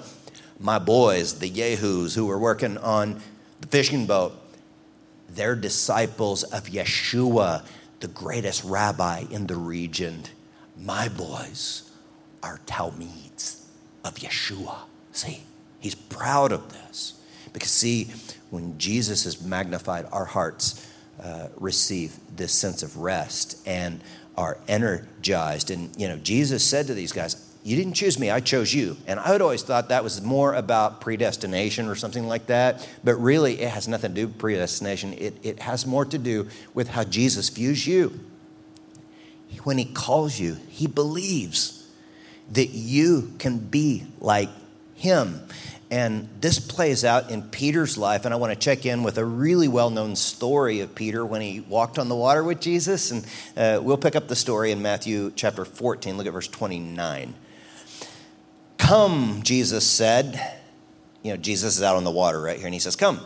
my 0.58 0.80
boys, 0.80 1.38
the 1.38 1.46
Yahoos 1.46 2.16
who 2.16 2.26
were 2.26 2.36
working 2.36 2.76
on 2.78 3.22
the 3.60 3.68
fishing 3.68 4.06
boat, 4.06 4.32
they're 5.28 5.54
disciples 5.54 6.42
of 6.42 6.64
Yeshua, 6.64 7.64
the 8.00 8.08
greatest 8.08 8.64
rabbi 8.64 9.22
in 9.30 9.46
the 9.46 9.54
region. 9.54 10.24
My 10.76 11.08
boys 11.08 11.88
are 12.42 12.58
Talmids 12.66 13.62
of 14.04 14.16
Yeshua. 14.16 14.78
See? 15.12 15.44
He's 15.78 15.94
proud 15.94 16.50
of 16.50 16.72
this. 16.72 17.20
Because, 17.52 17.70
see, 17.70 18.08
when 18.50 18.76
Jesus 18.78 19.26
is 19.26 19.40
magnified, 19.42 20.06
our 20.10 20.24
hearts 20.24 20.88
uh, 21.22 21.48
receive 21.56 22.16
this 22.34 22.52
sense 22.52 22.82
of 22.82 22.96
rest 22.96 23.62
and 23.64 24.00
are 24.40 24.56
energized. 24.66 25.70
And, 25.70 25.94
you 26.00 26.08
know, 26.08 26.16
Jesus 26.16 26.64
said 26.64 26.86
to 26.86 26.94
these 26.94 27.12
guys, 27.12 27.54
You 27.62 27.76
didn't 27.76 27.92
choose 27.92 28.18
me, 28.18 28.30
I 28.30 28.40
chose 28.40 28.72
you. 28.72 28.96
And 29.06 29.20
I 29.20 29.28
had 29.28 29.42
always 29.42 29.62
thought 29.62 29.90
that 29.90 30.02
was 30.02 30.22
more 30.22 30.54
about 30.54 31.02
predestination 31.02 31.86
or 31.88 31.94
something 31.94 32.26
like 32.26 32.46
that. 32.46 32.88
But 33.04 33.16
really, 33.16 33.60
it 33.60 33.68
has 33.68 33.86
nothing 33.86 34.14
to 34.14 34.20
do 34.22 34.26
with 34.28 34.38
predestination, 34.38 35.12
it, 35.12 35.34
it 35.42 35.60
has 35.60 35.86
more 35.86 36.06
to 36.06 36.16
do 36.18 36.48
with 36.72 36.88
how 36.88 37.04
Jesus 37.04 37.50
views 37.50 37.86
you. 37.86 38.18
When 39.64 39.76
he 39.76 39.84
calls 39.84 40.40
you, 40.40 40.56
he 40.68 40.86
believes 40.86 41.86
that 42.52 42.70
you 42.70 43.34
can 43.38 43.58
be 43.58 44.06
like 44.20 44.48
him. 44.94 45.42
And 45.90 46.28
this 46.40 46.60
plays 46.60 47.04
out 47.04 47.30
in 47.30 47.42
Peter's 47.42 47.98
life. 47.98 48.24
And 48.24 48.32
I 48.32 48.36
want 48.36 48.52
to 48.52 48.58
check 48.58 48.86
in 48.86 49.02
with 49.02 49.18
a 49.18 49.24
really 49.24 49.66
well 49.66 49.90
known 49.90 50.14
story 50.14 50.80
of 50.80 50.94
Peter 50.94 51.26
when 51.26 51.40
he 51.40 51.60
walked 51.60 51.98
on 51.98 52.08
the 52.08 52.14
water 52.14 52.44
with 52.44 52.60
Jesus. 52.60 53.10
And 53.10 53.26
uh, 53.56 53.80
we'll 53.82 53.96
pick 53.96 54.14
up 54.14 54.28
the 54.28 54.36
story 54.36 54.70
in 54.70 54.82
Matthew 54.82 55.32
chapter 55.34 55.64
14. 55.64 56.16
Look 56.16 56.26
at 56.26 56.32
verse 56.32 56.48
29. 56.48 57.34
Come, 58.78 59.40
Jesus 59.42 59.84
said. 59.84 60.58
You 61.22 61.32
know, 61.32 61.36
Jesus 61.36 61.76
is 61.76 61.82
out 61.82 61.96
on 61.96 62.04
the 62.04 62.10
water 62.10 62.40
right 62.40 62.56
here, 62.56 62.66
and 62.66 62.72
he 62.72 62.80
says, 62.80 62.96
Come. 62.96 63.20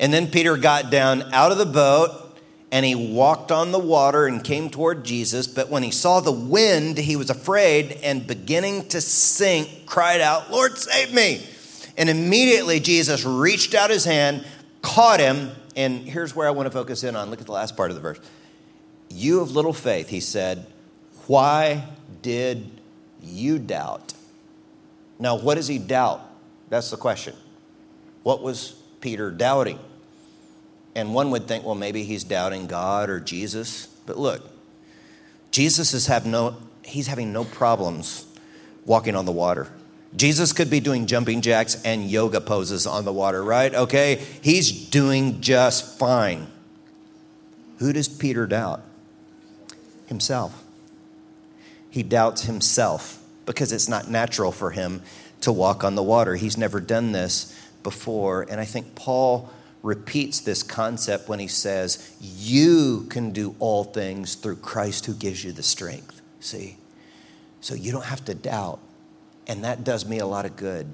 And 0.00 0.12
then 0.12 0.28
Peter 0.28 0.56
got 0.56 0.90
down 0.90 1.22
out 1.32 1.52
of 1.52 1.58
the 1.58 1.66
boat 1.66 2.24
and 2.70 2.84
he 2.84 2.94
walked 2.94 3.50
on 3.50 3.72
the 3.72 3.78
water 3.78 4.26
and 4.26 4.44
came 4.44 4.68
toward 4.68 5.04
Jesus. 5.04 5.46
But 5.46 5.70
when 5.70 5.82
he 5.82 5.90
saw 5.90 6.20
the 6.20 6.32
wind, 6.32 6.98
he 6.98 7.16
was 7.16 7.30
afraid 7.30 7.92
and 8.02 8.26
beginning 8.26 8.88
to 8.88 9.00
sink, 9.00 9.86
cried 9.86 10.20
out, 10.20 10.50
Lord, 10.50 10.76
save 10.76 11.14
me. 11.14 11.46
And 11.98 12.08
immediately 12.08 12.80
Jesus 12.80 13.24
reached 13.24 13.74
out 13.74 13.90
his 13.90 14.04
hand, 14.04 14.46
caught 14.80 15.20
him, 15.20 15.50
and 15.76 16.00
here's 16.08 16.34
where 16.34 16.48
I 16.48 16.52
want 16.52 16.66
to 16.66 16.70
focus 16.70 17.04
in 17.04 17.16
on. 17.16 17.28
Look 17.28 17.40
at 17.40 17.46
the 17.46 17.52
last 17.52 17.76
part 17.76 17.90
of 17.90 17.96
the 17.96 18.00
verse. 18.00 18.20
You 19.10 19.40
of 19.40 19.50
little 19.50 19.72
faith, 19.72 20.08
he 20.08 20.20
said, 20.20 20.66
why 21.26 21.84
did 22.22 22.70
you 23.22 23.58
doubt? 23.58 24.14
Now, 25.18 25.36
what 25.36 25.56
does 25.56 25.66
he 25.66 25.78
doubt? 25.78 26.20
That's 26.68 26.90
the 26.90 26.96
question. 26.96 27.34
What 28.22 28.42
was 28.42 28.80
Peter 29.00 29.30
doubting? 29.30 29.78
And 30.94 31.14
one 31.14 31.30
would 31.32 31.48
think, 31.48 31.64
well, 31.64 31.74
maybe 31.74 32.04
he's 32.04 32.24
doubting 32.24 32.66
God 32.66 33.10
or 33.10 33.20
Jesus. 33.20 33.86
But 34.06 34.18
look, 34.18 34.48
Jesus 35.50 35.94
is 35.94 36.06
have 36.06 36.26
no, 36.26 36.56
he's 36.84 37.08
having 37.08 37.32
no 37.32 37.44
problems 37.44 38.26
walking 38.84 39.16
on 39.16 39.24
the 39.24 39.32
water. 39.32 39.68
Jesus 40.16 40.52
could 40.52 40.70
be 40.70 40.80
doing 40.80 41.06
jumping 41.06 41.42
jacks 41.42 41.82
and 41.84 42.10
yoga 42.10 42.40
poses 42.40 42.86
on 42.86 43.04
the 43.04 43.12
water, 43.12 43.42
right? 43.44 43.74
Okay, 43.74 44.24
he's 44.40 44.70
doing 44.88 45.40
just 45.40 45.98
fine. 45.98 46.46
Who 47.78 47.92
does 47.92 48.08
Peter 48.08 48.46
doubt? 48.46 48.82
Himself. 50.06 50.64
He 51.90 52.02
doubts 52.02 52.42
himself 52.42 53.22
because 53.46 53.72
it's 53.72 53.88
not 53.88 54.08
natural 54.08 54.52
for 54.52 54.70
him 54.70 55.02
to 55.42 55.52
walk 55.52 55.84
on 55.84 55.94
the 55.94 56.02
water. 56.02 56.36
He's 56.36 56.56
never 56.56 56.80
done 56.80 57.12
this 57.12 57.54
before. 57.82 58.46
And 58.50 58.60
I 58.60 58.64
think 58.64 58.94
Paul 58.94 59.50
repeats 59.82 60.40
this 60.40 60.62
concept 60.62 61.28
when 61.28 61.38
he 61.38 61.46
says, 61.46 62.16
You 62.20 63.06
can 63.10 63.30
do 63.30 63.54
all 63.58 63.84
things 63.84 64.34
through 64.34 64.56
Christ 64.56 65.06
who 65.06 65.14
gives 65.14 65.44
you 65.44 65.52
the 65.52 65.62
strength. 65.62 66.20
See? 66.40 66.78
So 67.60 67.74
you 67.74 67.92
don't 67.92 68.04
have 68.04 68.24
to 68.26 68.34
doubt. 68.34 68.80
And 69.48 69.64
that 69.64 69.82
does 69.82 70.06
me 70.06 70.18
a 70.18 70.26
lot 70.26 70.44
of 70.44 70.56
good. 70.56 70.86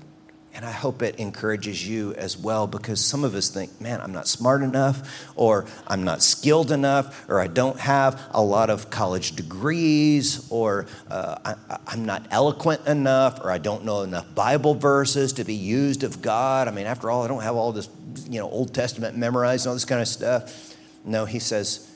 And 0.56 0.64
I 0.64 0.70
hope 0.70 1.02
it 1.02 1.16
encourages 1.16 1.86
you 1.86 2.14
as 2.14 2.38
well 2.38 2.68
because 2.68 3.04
some 3.04 3.24
of 3.24 3.34
us 3.34 3.48
think, 3.48 3.80
man, 3.80 4.00
I'm 4.00 4.12
not 4.12 4.28
smart 4.28 4.62
enough, 4.62 5.26
or 5.34 5.66
I'm 5.88 6.04
not 6.04 6.22
skilled 6.22 6.70
enough, 6.70 7.28
or 7.28 7.40
I 7.40 7.48
don't 7.48 7.78
have 7.80 8.22
a 8.30 8.40
lot 8.40 8.70
of 8.70 8.88
college 8.88 9.34
degrees, 9.34 10.46
or 10.50 10.86
uh, 11.10 11.56
I, 11.68 11.92
am 11.92 12.04
not 12.04 12.28
eloquent 12.30 12.86
enough, 12.86 13.40
or 13.40 13.50
I 13.50 13.58
don't 13.58 13.84
know 13.84 14.02
enough 14.02 14.32
Bible 14.36 14.76
verses 14.76 15.32
to 15.34 15.44
be 15.44 15.54
used 15.54 16.04
of 16.04 16.22
God. 16.22 16.68
I 16.68 16.70
mean, 16.70 16.86
after 16.86 17.10
all, 17.10 17.24
I 17.24 17.26
don't 17.26 17.42
have 17.42 17.56
all 17.56 17.72
this, 17.72 17.88
you 18.30 18.38
know, 18.38 18.48
Old 18.48 18.72
Testament 18.72 19.16
memorized 19.16 19.66
and 19.66 19.70
all 19.70 19.74
this 19.74 19.84
kind 19.84 20.00
of 20.00 20.06
stuff. 20.06 20.76
No, 21.04 21.24
he 21.24 21.40
says, 21.40 21.90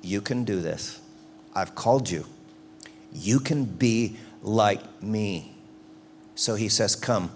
you 0.00 0.20
can 0.20 0.44
do 0.44 0.60
this. 0.60 1.00
I've 1.56 1.74
called 1.74 2.08
you. 2.08 2.24
You 3.12 3.40
can 3.40 3.64
be 3.64 4.16
like 4.42 5.02
me. 5.02 5.55
So 6.36 6.54
he 6.54 6.68
says, 6.68 6.94
Come, 6.94 7.32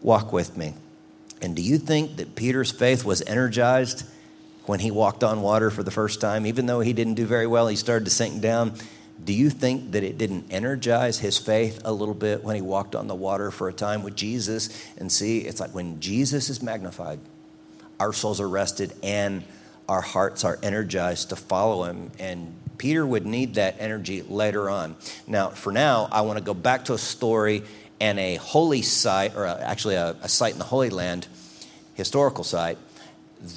walk 0.00 0.32
with 0.32 0.56
me. 0.56 0.74
And 1.40 1.56
do 1.56 1.62
you 1.62 1.78
think 1.78 2.16
that 2.18 2.36
Peter's 2.36 2.70
faith 2.70 3.04
was 3.04 3.20
energized 3.22 4.04
when 4.66 4.78
he 4.78 4.92
walked 4.92 5.24
on 5.24 5.42
water 5.42 5.70
for 5.70 5.82
the 5.82 5.90
first 5.90 6.20
time? 6.20 6.46
Even 6.46 6.66
though 6.66 6.78
he 6.78 6.92
didn't 6.92 7.14
do 7.14 7.26
very 7.26 7.48
well, 7.48 7.66
he 7.66 7.74
started 7.74 8.04
to 8.04 8.12
sink 8.12 8.40
down. 8.40 8.74
Do 9.24 9.32
you 9.32 9.50
think 9.50 9.92
that 9.92 10.04
it 10.04 10.18
didn't 10.18 10.46
energize 10.50 11.18
his 11.18 11.38
faith 11.38 11.80
a 11.84 11.92
little 11.92 12.14
bit 12.14 12.44
when 12.44 12.54
he 12.54 12.62
walked 12.62 12.94
on 12.94 13.08
the 13.08 13.14
water 13.14 13.50
for 13.50 13.68
a 13.68 13.72
time 13.72 14.02
with 14.02 14.14
Jesus? 14.14 14.68
And 14.96 15.10
see, 15.10 15.38
it's 15.38 15.60
like 15.60 15.74
when 15.74 16.00
Jesus 16.00 16.48
is 16.48 16.62
magnified, 16.62 17.18
our 17.98 18.12
souls 18.12 18.40
are 18.40 18.48
rested 18.48 18.92
and 19.02 19.42
our 19.88 20.00
hearts 20.00 20.44
are 20.44 20.58
energized 20.62 21.30
to 21.30 21.36
follow 21.36 21.84
him. 21.84 22.10
And 22.18 22.54
Peter 22.78 23.06
would 23.06 23.26
need 23.26 23.54
that 23.54 23.76
energy 23.78 24.22
later 24.22 24.68
on. 24.68 24.96
Now, 25.26 25.50
for 25.50 25.70
now, 25.70 26.08
I 26.10 26.22
want 26.22 26.38
to 26.38 26.44
go 26.44 26.54
back 26.54 26.86
to 26.86 26.94
a 26.94 26.98
story 26.98 27.62
and 28.02 28.18
a 28.18 28.34
holy 28.34 28.82
site, 28.82 29.36
or 29.36 29.46
actually 29.46 29.94
a, 29.94 30.16
a 30.22 30.28
site 30.28 30.54
in 30.54 30.58
the 30.58 30.64
Holy 30.64 30.90
Land, 30.90 31.28
historical 31.94 32.42
site, 32.42 32.76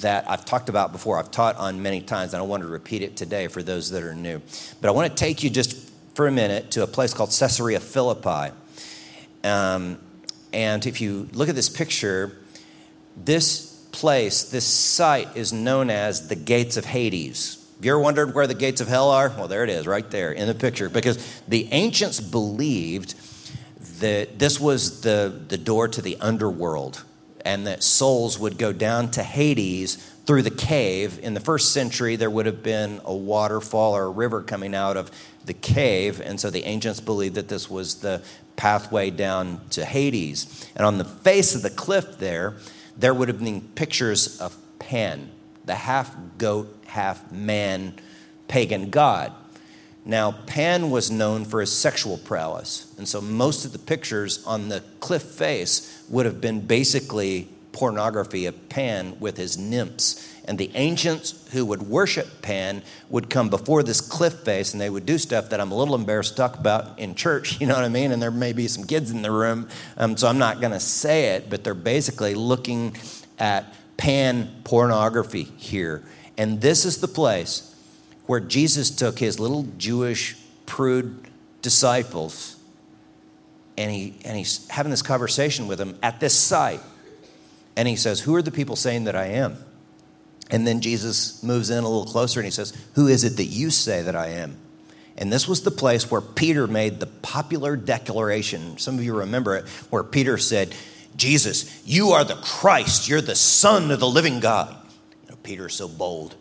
that 0.00 0.30
I've 0.30 0.44
talked 0.44 0.68
about 0.68 0.92
before. 0.92 1.18
I've 1.18 1.32
taught 1.32 1.56
on 1.56 1.82
many 1.82 2.00
times, 2.00 2.32
and 2.32 2.40
I 2.40 2.46
want 2.46 2.62
to 2.62 2.68
repeat 2.68 3.02
it 3.02 3.16
today 3.16 3.48
for 3.48 3.60
those 3.60 3.90
that 3.90 4.04
are 4.04 4.14
new. 4.14 4.40
But 4.80 4.86
I 4.86 4.92
want 4.92 5.10
to 5.10 5.16
take 5.16 5.42
you 5.42 5.50
just 5.50 5.90
for 6.14 6.28
a 6.28 6.30
minute 6.30 6.70
to 6.70 6.84
a 6.84 6.86
place 6.86 7.12
called 7.12 7.30
Caesarea 7.30 7.80
Philippi. 7.80 8.54
Um, 9.42 9.98
and 10.52 10.86
if 10.86 11.00
you 11.00 11.28
look 11.32 11.48
at 11.48 11.56
this 11.56 11.68
picture, 11.68 12.38
this 13.16 13.84
place, 13.90 14.44
this 14.44 14.64
site 14.64 15.36
is 15.36 15.52
known 15.52 15.90
as 15.90 16.28
the 16.28 16.36
Gates 16.36 16.76
of 16.76 16.84
Hades. 16.84 17.66
Have 17.78 17.84
you 17.84 17.90
ever 17.90 18.00
wondered 18.00 18.32
where 18.32 18.46
the 18.46 18.54
gates 18.54 18.80
of 18.80 18.86
hell 18.86 19.10
are? 19.10 19.28
Well, 19.28 19.48
there 19.48 19.64
it 19.64 19.70
is, 19.70 19.88
right 19.88 20.08
there 20.08 20.30
in 20.30 20.46
the 20.46 20.54
picture. 20.54 20.88
Because 20.88 21.42
the 21.48 21.68
ancients 21.72 22.20
believed 22.20 23.16
that 24.00 24.38
this 24.38 24.60
was 24.60 25.00
the, 25.00 25.32
the 25.48 25.58
door 25.58 25.88
to 25.88 26.02
the 26.02 26.16
underworld. 26.20 27.02
and 27.46 27.66
that 27.68 27.82
souls 27.84 28.38
would 28.40 28.58
go 28.58 28.72
down 28.72 29.08
to 29.12 29.22
Hades 29.22 29.94
through 30.26 30.42
the 30.42 30.50
cave. 30.50 31.20
In 31.22 31.34
the 31.34 31.40
first 31.40 31.72
century, 31.72 32.16
there 32.16 32.28
would 32.28 32.44
have 32.46 32.60
been 32.60 33.00
a 33.04 33.14
waterfall 33.14 33.96
or 33.96 34.06
a 34.06 34.10
river 34.10 34.42
coming 34.42 34.74
out 34.74 34.96
of 34.96 35.12
the 35.44 35.54
cave, 35.54 36.20
and 36.20 36.40
so 36.40 36.50
the 36.50 36.64
ancients 36.64 37.00
believed 37.00 37.36
that 37.36 37.46
this 37.46 37.70
was 37.70 38.00
the 38.00 38.20
pathway 38.56 39.10
down 39.10 39.60
to 39.70 39.84
Hades. 39.84 40.68
And 40.74 40.84
on 40.84 40.98
the 40.98 41.04
face 41.04 41.54
of 41.54 41.62
the 41.62 41.70
cliff 41.70 42.18
there, 42.18 42.56
there 42.96 43.14
would 43.14 43.28
have 43.28 43.38
been 43.38 43.60
pictures 43.76 44.40
of 44.40 44.56
Pan, 44.80 45.30
the 45.64 45.76
half 45.76 46.16
goat, 46.38 46.76
half 46.86 47.30
man 47.30 47.94
pagan 48.48 48.90
god. 48.90 49.32
Now, 50.08 50.30
Pan 50.30 50.90
was 50.92 51.10
known 51.10 51.44
for 51.44 51.60
his 51.60 51.72
sexual 51.72 52.16
prowess, 52.16 52.94
and 52.96 53.08
so 53.08 53.20
most 53.20 53.64
of 53.64 53.72
the 53.72 53.78
pictures 53.80 54.44
on 54.46 54.68
the 54.68 54.80
cliff 55.00 55.22
face 55.22 56.04
would 56.08 56.26
have 56.26 56.40
been 56.40 56.60
basically 56.60 57.48
pornography 57.72 58.46
of 58.46 58.68
Pan 58.68 59.18
with 59.18 59.36
his 59.36 59.58
nymphs. 59.58 60.32
And 60.44 60.58
the 60.58 60.70
ancients 60.74 61.48
who 61.52 61.66
would 61.66 61.82
worship 61.82 62.40
Pan 62.40 62.82
would 63.10 63.28
come 63.28 63.50
before 63.50 63.82
this 63.82 64.00
cliff 64.00 64.32
face 64.32 64.72
and 64.72 64.80
they 64.80 64.88
would 64.88 65.04
do 65.06 65.18
stuff 65.18 65.50
that 65.50 65.60
I'm 65.60 65.72
a 65.72 65.76
little 65.76 65.96
embarrassed 65.96 66.30
to 66.30 66.36
talk 66.36 66.56
about 66.56 67.00
in 67.00 67.16
church, 67.16 67.60
you 67.60 67.66
know 67.66 67.74
what 67.74 67.82
I 67.82 67.88
mean? 67.88 68.12
And 68.12 68.22
there 68.22 68.30
may 68.30 68.52
be 68.52 68.68
some 68.68 68.84
kids 68.84 69.10
in 69.10 69.22
the 69.22 69.32
room, 69.32 69.68
um, 69.96 70.16
so 70.16 70.28
I'm 70.28 70.38
not 70.38 70.60
going 70.60 70.72
to 70.72 70.80
say 70.80 71.34
it, 71.34 71.50
but 71.50 71.64
they're 71.64 71.74
basically 71.74 72.36
looking 72.36 72.96
at 73.40 73.74
Pan 73.96 74.54
pornography 74.62 75.42
here. 75.56 76.04
And 76.38 76.60
this 76.60 76.84
is 76.84 77.00
the 77.00 77.08
place 77.08 77.75
where 78.26 78.40
Jesus 78.40 78.90
took 78.90 79.18
his 79.18 79.38
little 79.38 79.66
Jewish 79.78 80.36
prude 80.66 81.28
disciples 81.62 82.56
and, 83.78 83.90
he, 83.90 84.14
and 84.24 84.36
he's 84.36 84.66
having 84.68 84.90
this 84.90 85.02
conversation 85.02 85.66
with 85.66 85.78
them 85.78 85.98
at 86.02 86.20
this 86.20 86.34
site. 86.34 86.80
And 87.76 87.86
he 87.86 87.96
says, 87.96 88.20
Who 88.20 88.34
are 88.34 88.42
the 88.42 88.50
people 88.50 88.76
saying 88.76 89.04
that 89.04 89.16
I 89.16 89.26
am? 89.26 89.58
And 90.50 90.66
then 90.66 90.80
Jesus 90.80 91.42
moves 91.42 91.70
in 91.70 91.82
a 91.82 91.88
little 91.88 92.06
closer 92.06 92.40
and 92.40 92.44
he 92.44 92.50
says, 92.50 92.72
Who 92.94 93.06
is 93.08 93.24
it 93.24 93.36
that 93.36 93.44
you 93.44 93.70
say 93.70 94.02
that 94.02 94.16
I 94.16 94.28
am? 94.28 94.56
And 95.18 95.32
this 95.32 95.48
was 95.48 95.62
the 95.62 95.70
place 95.70 96.10
where 96.10 96.20
Peter 96.20 96.66
made 96.66 97.00
the 97.00 97.06
popular 97.06 97.76
declaration. 97.76 98.78
Some 98.78 98.98
of 98.98 99.04
you 99.04 99.14
remember 99.14 99.56
it, 99.56 99.66
where 99.90 100.02
Peter 100.02 100.36
said, 100.36 100.74
Jesus, 101.16 101.82
you 101.86 102.10
are 102.10 102.24
the 102.24 102.34
Christ. 102.36 103.08
You're 103.08 103.22
the 103.22 103.34
Son 103.34 103.90
of 103.90 104.00
the 104.00 104.08
living 104.08 104.40
God. 104.40 104.76
You 105.24 105.30
know, 105.30 105.36
Peter's 105.42 105.74
so 105.74 105.88
bold. 105.88 106.36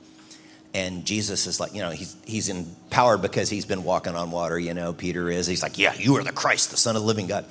And 0.75 1.05
Jesus 1.05 1.47
is 1.47 1.61
like, 1.61 1.73
you 1.73 1.81
know, 1.81 1.91
he's, 1.91 2.17
he's 2.25 2.49
empowered 2.49 3.21
because 3.21 3.49
he's 3.49 3.63
been 3.63 3.85
walking 3.85 4.13
on 4.13 4.29
water, 4.29 4.59
you 4.59 4.73
know, 4.73 4.91
Peter 4.91 5.29
is. 5.29 5.47
He's 5.47 5.63
like, 5.63 5.77
yeah, 5.77 5.93
you 5.93 6.17
are 6.17 6.23
the 6.23 6.33
Christ, 6.33 6.71
the 6.71 6.75
Son 6.75 6.97
of 6.97 7.01
the 7.01 7.07
living 7.07 7.27
God. 7.27 7.45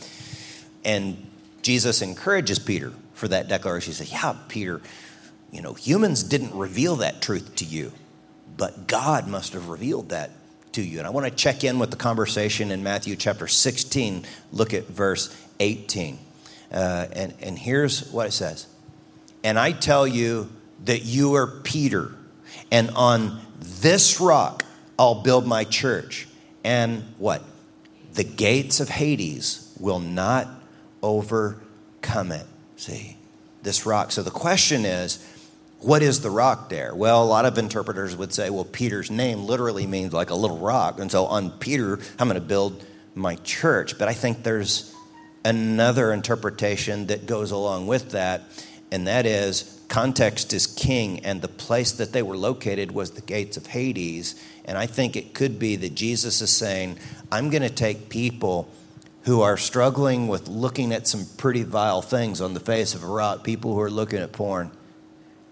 And 0.84 1.16
Jesus 1.62 2.02
encourages 2.02 2.58
Peter 2.58 2.92
for 3.14 3.26
that 3.28 3.48
declaration. 3.48 3.92
He 3.92 3.94
says, 3.94 4.12
yeah, 4.12 4.36
Peter, 4.48 4.82
you 5.50 5.62
know, 5.62 5.72
humans 5.72 6.22
didn't 6.22 6.54
reveal 6.54 6.96
that 6.96 7.22
truth 7.22 7.56
to 7.56 7.64
you, 7.64 7.92
but 8.58 8.86
God 8.86 9.26
must 9.26 9.54
have 9.54 9.70
revealed 9.70 10.10
that 10.10 10.30
to 10.72 10.82
you. 10.82 10.98
And 10.98 11.06
I 11.06 11.10
want 11.10 11.24
to 11.24 11.32
check 11.32 11.64
in 11.64 11.78
with 11.78 11.90
the 11.90 11.96
conversation 11.96 12.70
in 12.70 12.82
Matthew 12.82 13.16
chapter 13.16 13.48
16. 13.48 14.26
Look 14.52 14.74
at 14.74 14.86
verse 14.88 15.34
18. 15.60 16.18
Uh, 16.70 17.06
and, 17.10 17.32
and 17.40 17.58
here's 17.58 18.12
what 18.12 18.26
it 18.26 18.32
says 18.32 18.66
And 19.42 19.58
I 19.58 19.72
tell 19.72 20.06
you 20.06 20.50
that 20.84 21.06
you 21.06 21.36
are 21.36 21.46
Peter 21.46 22.12
and 22.70 22.90
on 22.90 23.40
this 23.58 24.20
rock 24.20 24.64
I'll 24.98 25.22
build 25.22 25.46
my 25.46 25.64
church. 25.64 26.28
And 26.62 27.02
what? 27.18 27.42
The 28.14 28.24
gates 28.24 28.80
of 28.80 28.88
Hades 28.88 29.74
will 29.78 29.98
not 29.98 30.48
overcome 31.02 32.32
it. 32.32 32.46
See, 32.76 33.16
this 33.62 33.86
rock. 33.86 34.12
So 34.12 34.22
the 34.22 34.30
question 34.30 34.84
is, 34.84 35.24
what 35.80 36.02
is 36.02 36.20
the 36.20 36.30
rock 36.30 36.70
there? 36.70 36.94
Well, 36.94 37.22
a 37.22 37.26
lot 37.26 37.44
of 37.44 37.58
interpreters 37.58 38.16
would 38.16 38.32
say, 38.32 38.50
well, 38.50 38.64
Peter's 38.64 39.10
name 39.10 39.44
literally 39.44 39.86
means 39.86 40.12
like 40.12 40.30
a 40.30 40.34
little 40.34 40.58
rock. 40.58 40.98
And 40.98 41.10
so 41.10 41.26
on 41.26 41.50
Peter, 41.50 41.98
I'm 42.18 42.28
going 42.28 42.40
to 42.40 42.46
build 42.46 42.84
my 43.14 43.34
church. 43.36 43.98
But 43.98 44.08
I 44.08 44.14
think 44.14 44.42
there's 44.42 44.94
another 45.44 46.12
interpretation 46.12 47.08
that 47.08 47.26
goes 47.26 47.50
along 47.50 47.86
with 47.86 48.12
that, 48.12 48.42
and 48.90 49.06
that 49.06 49.26
is 49.26 49.73
context 49.88 50.52
is 50.52 50.66
king, 50.66 51.20
and 51.24 51.40
the 51.40 51.48
place 51.48 51.92
that 51.92 52.12
they 52.12 52.22
were 52.22 52.36
located 52.36 52.92
was 52.92 53.12
the 53.12 53.20
gates 53.20 53.56
of 53.56 53.66
Hades. 53.66 54.34
And 54.64 54.78
I 54.78 54.86
think 54.86 55.16
it 55.16 55.34
could 55.34 55.58
be 55.58 55.76
that 55.76 55.94
Jesus 55.94 56.40
is 56.40 56.50
saying, 56.50 56.98
I'm 57.30 57.50
going 57.50 57.62
to 57.62 57.70
take 57.70 58.08
people 58.08 58.68
who 59.24 59.40
are 59.40 59.56
struggling 59.56 60.28
with 60.28 60.48
looking 60.48 60.92
at 60.92 61.06
some 61.06 61.26
pretty 61.38 61.62
vile 61.62 62.02
things 62.02 62.40
on 62.40 62.54
the 62.54 62.60
face 62.60 62.94
of 62.94 63.02
a 63.02 63.06
rock, 63.06 63.42
people 63.42 63.72
who 63.74 63.80
are 63.80 63.90
looking 63.90 64.18
at 64.18 64.32
porn, 64.32 64.70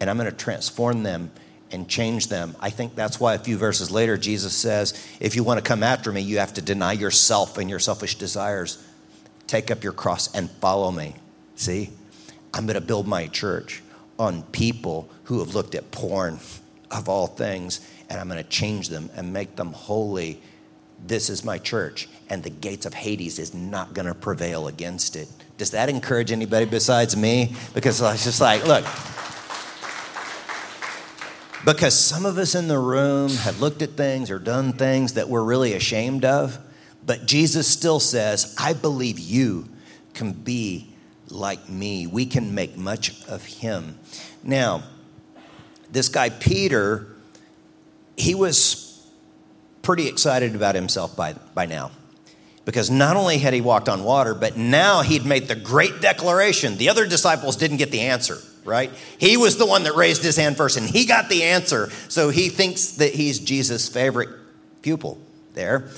and 0.00 0.10
I'm 0.10 0.16
going 0.18 0.30
to 0.30 0.36
transform 0.36 1.02
them 1.02 1.30
and 1.70 1.88
change 1.88 2.28
them. 2.28 2.54
I 2.60 2.70
think 2.70 2.94
that's 2.94 3.18
why 3.18 3.34
a 3.34 3.38
few 3.38 3.56
verses 3.56 3.90
later, 3.90 4.18
Jesus 4.18 4.52
says, 4.52 4.92
If 5.20 5.34
you 5.36 5.42
want 5.42 5.58
to 5.58 5.66
come 5.66 5.82
after 5.82 6.12
me, 6.12 6.20
you 6.20 6.38
have 6.38 6.54
to 6.54 6.62
deny 6.62 6.92
yourself 6.92 7.56
and 7.56 7.70
your 7.70 7.78
selfish 7.78 8.16
desires. 8.16 8.82
Take 9.46 9.70
up 9.70 9.82
your 9.82 9.94
cross 9.94 10.34
and 10.34 10.50
follow 10.50 10.90
me. 10.90 11.14
See? 11.56 11.90
I'm 12.54 12.66
going 12.66 12.74
to 12.74 12.82
build 12.82 13.06
my 13.06 13.26
church 13.28 13.81
on 14.18 14.42
people 14.44 15.08
who 15.24 15.38
have 15.40 15.54
looked 15.54 15.74
at 15.74 15.90
porn 15.90 16.38
of 16.90 17.08
all 17.08 17.26
things, 17.26 17.80
and 18.08 18.20
I'm 18.20 18.28
going 18.28 18.42
to 18.42 18.48
change 18.48 18.88
them 18.88 19.10
and 19.16 19.32
make 19.32 19.56
them 19.56 19.72
holy. 19.72 20.40
This 21.04 21.30
is 21.30 21.44
my 21.44 21.58
church, 21.58 22.08
and 22.28 22.42
the 22.42 22.50
gates 22.50 22.86
of 22.86 22.94
Hades 22.94 23.38
is 23.38 23.54
not 23.54 23.94
going 23.94 24.06
to 24.06 24.14
prevail 24.14 24.68
against 24.68 25.16
it. 25.16 25.28
Does 25.58 25.70
that 25.70 25.88
encourage 25.88 26.30
anybody 26.30 26.66
besides 26.66 27.16
me? 27.16 27.54
Because 27.74 28.00
I 28.02 28.12
was 28.12 28.24
just 28.24 28.40
like, 28.40 28.66
look, 28.66 28.84
because 31.64 31.98
some 31.98 32.26
of 32.26 32.38
us 32.38 32.54
in 32.54 32.68
the 32.68 32.78
room 32.78 33.30
have 33.30 33.60
looked 33.60 33.82
at 33.82 33.90
things 33.90 34.30
or 34.30 34.38
done 34.38 34.72
things 34.72 35.14
that 35.14 35.28
we're 35.28 35.44
really 35.44 35.74
ashamed 35.74 36.24
of, 36.24 36.58
but 37.06 37.26
Jesus 37.26 37.66
still 37.68 38.00
says, 38.00 38.54
I 38.58 38.72
believe 38.72 39.18
you 39.18 39.68
can 40.14 40.32
be 40.32 40.91
like 41.32 41.68
me. 41.68 42.06
We 42.06 42.26
can 42.26 42.54
make 42.54 42.76
much 42.76 43.24
of 43.26 43.44
him. 43.44 43.98
Now, 44.42 44.82
this 45.90 46.08
guy 46.08 46.30
Peter, 46.30 47.06
he 48.16 48.34
was 48.34 49.06
pretty 49.82 50.08
excited 50.08 50.54
about 50.54 50.74
himself 50.74 51.16
by, 51.16 51.34
by 51.54 51.66
now. 51.66 51.90
Because 52.64 52.90
not 52.90 53.16
only 53.16 53.38
had 53.38 53.54
he 53.54 53.60
walked 53.60 53.88
on 53.88 54.04
water, 54.04 54.34
but 54.34 54.56
now 54.56 55.02
he'd 55.02 55.26
made 55.26 55.48
the 55.48 55.56
great 55.56 56.00
declaration. 56.00 56.76
The 56.76 56.90
other 56.90 57.06
disciples 57.06 57.56
didn't 57.56 57.78
get 57.78 57.90
the 57.90 58.02
answer, 58.02 58.38
right? 58.64 58.90
He 59.18 59.36
was 59.36 59.56
the 59.56 59.66
one 59.66 59.82
that 59.82 59.96
raised 59.96 60.22
his 60.22 60.36
hand 60.36 60.56
first, 60.56 60.76
and 60.76 60.88
he 60.88 61.04
got 61.04 61.28
the 61.28 61.42
answer. 61.42 61.90
So 62.08 62.30
he 62.30 62.48
thinks 62.48 62.92
that 62.92 63.14
he's 63.14 63.40
Jesus' 63.40 63.88
favorite 63.88 64.28
pupil 64.80 65.18
there. 65.54 65.88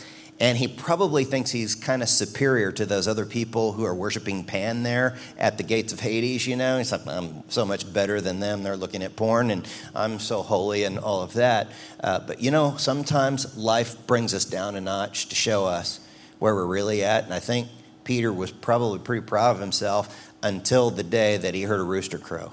And 0.40 0.58
he 0.58 0.66
probably 0.66 1.24
thinks 1.24 1.52
he's 1.52 1.76
kind 1.76 2.02
of 2.02 2.08
superior 2.08 2.72
to 2.72 2.84
those 2.84 3.06
other 3.06 3.24
people 3.24 3.72
who 3.72 3.84
are 3.84 3.94
worshiping 3.94 4.44
Pan 4.44 4.82
there 4.82 5.16
at 5.38 5.58
the 5.58 5.62
gates 5.62 5.92
of 5.92 6.00
Hades, 6.00 6.46
you 6.46 6.56
know. 6.56 6.78
He's 6.78 6.90
like, 6.90 7.06
I'm 7.06 7.48
so 7.48 7.64
much 7.64 7.90
better 7.92 8.20
than 8.20 8.40
them. 8.40 8.64
They're 8.64 8.76
looking 8.76 9.02
at 9.04 9.14
porn, 9.14 9.50
and 9.52 9.66
I'm 9.94 10.18
so 10.18 10.42
holy 10.42 10.82
and 10.82 10.98
all 10.98 11.22
of 11.22 11.34
that. 11.34 11.68
Uh, 12.00 12.18
but, 12.18 12.40
you 12.40 12.50
know, 12.50 12.76
sometimes 12.78 13.56
life 13.56 14.06
brings 14.08 14.34
us 14.34 14.44
down 14.44 14.74
a 14.74 14.80
notch 14.80 15.28
to 15.28 15.36
show 15.36 15.66
us 15.66 16.00
where 16.40 16.54
we're 16.54 16.66
really 16.66 17.04
at. 17.04 17.24
And 17.24 17.32
I 17.32 17.38
think 17.38 17.68
Peter 18.02 18.32
was 18.32 18.50
probably 18.50 18.98
pretty 18.98 19.24
proud 19.24 19.54
of 19.54 19.60
himself 19.60 20.32
until 20.42 20.90
the 20.90 21.04
day 21.04 21.36
that 21.36 21.54
he 21.54 21.62
heard 21.62 21.80
a 21.80 21.84
rooster 21.84 22.18
crow 22.18 22.52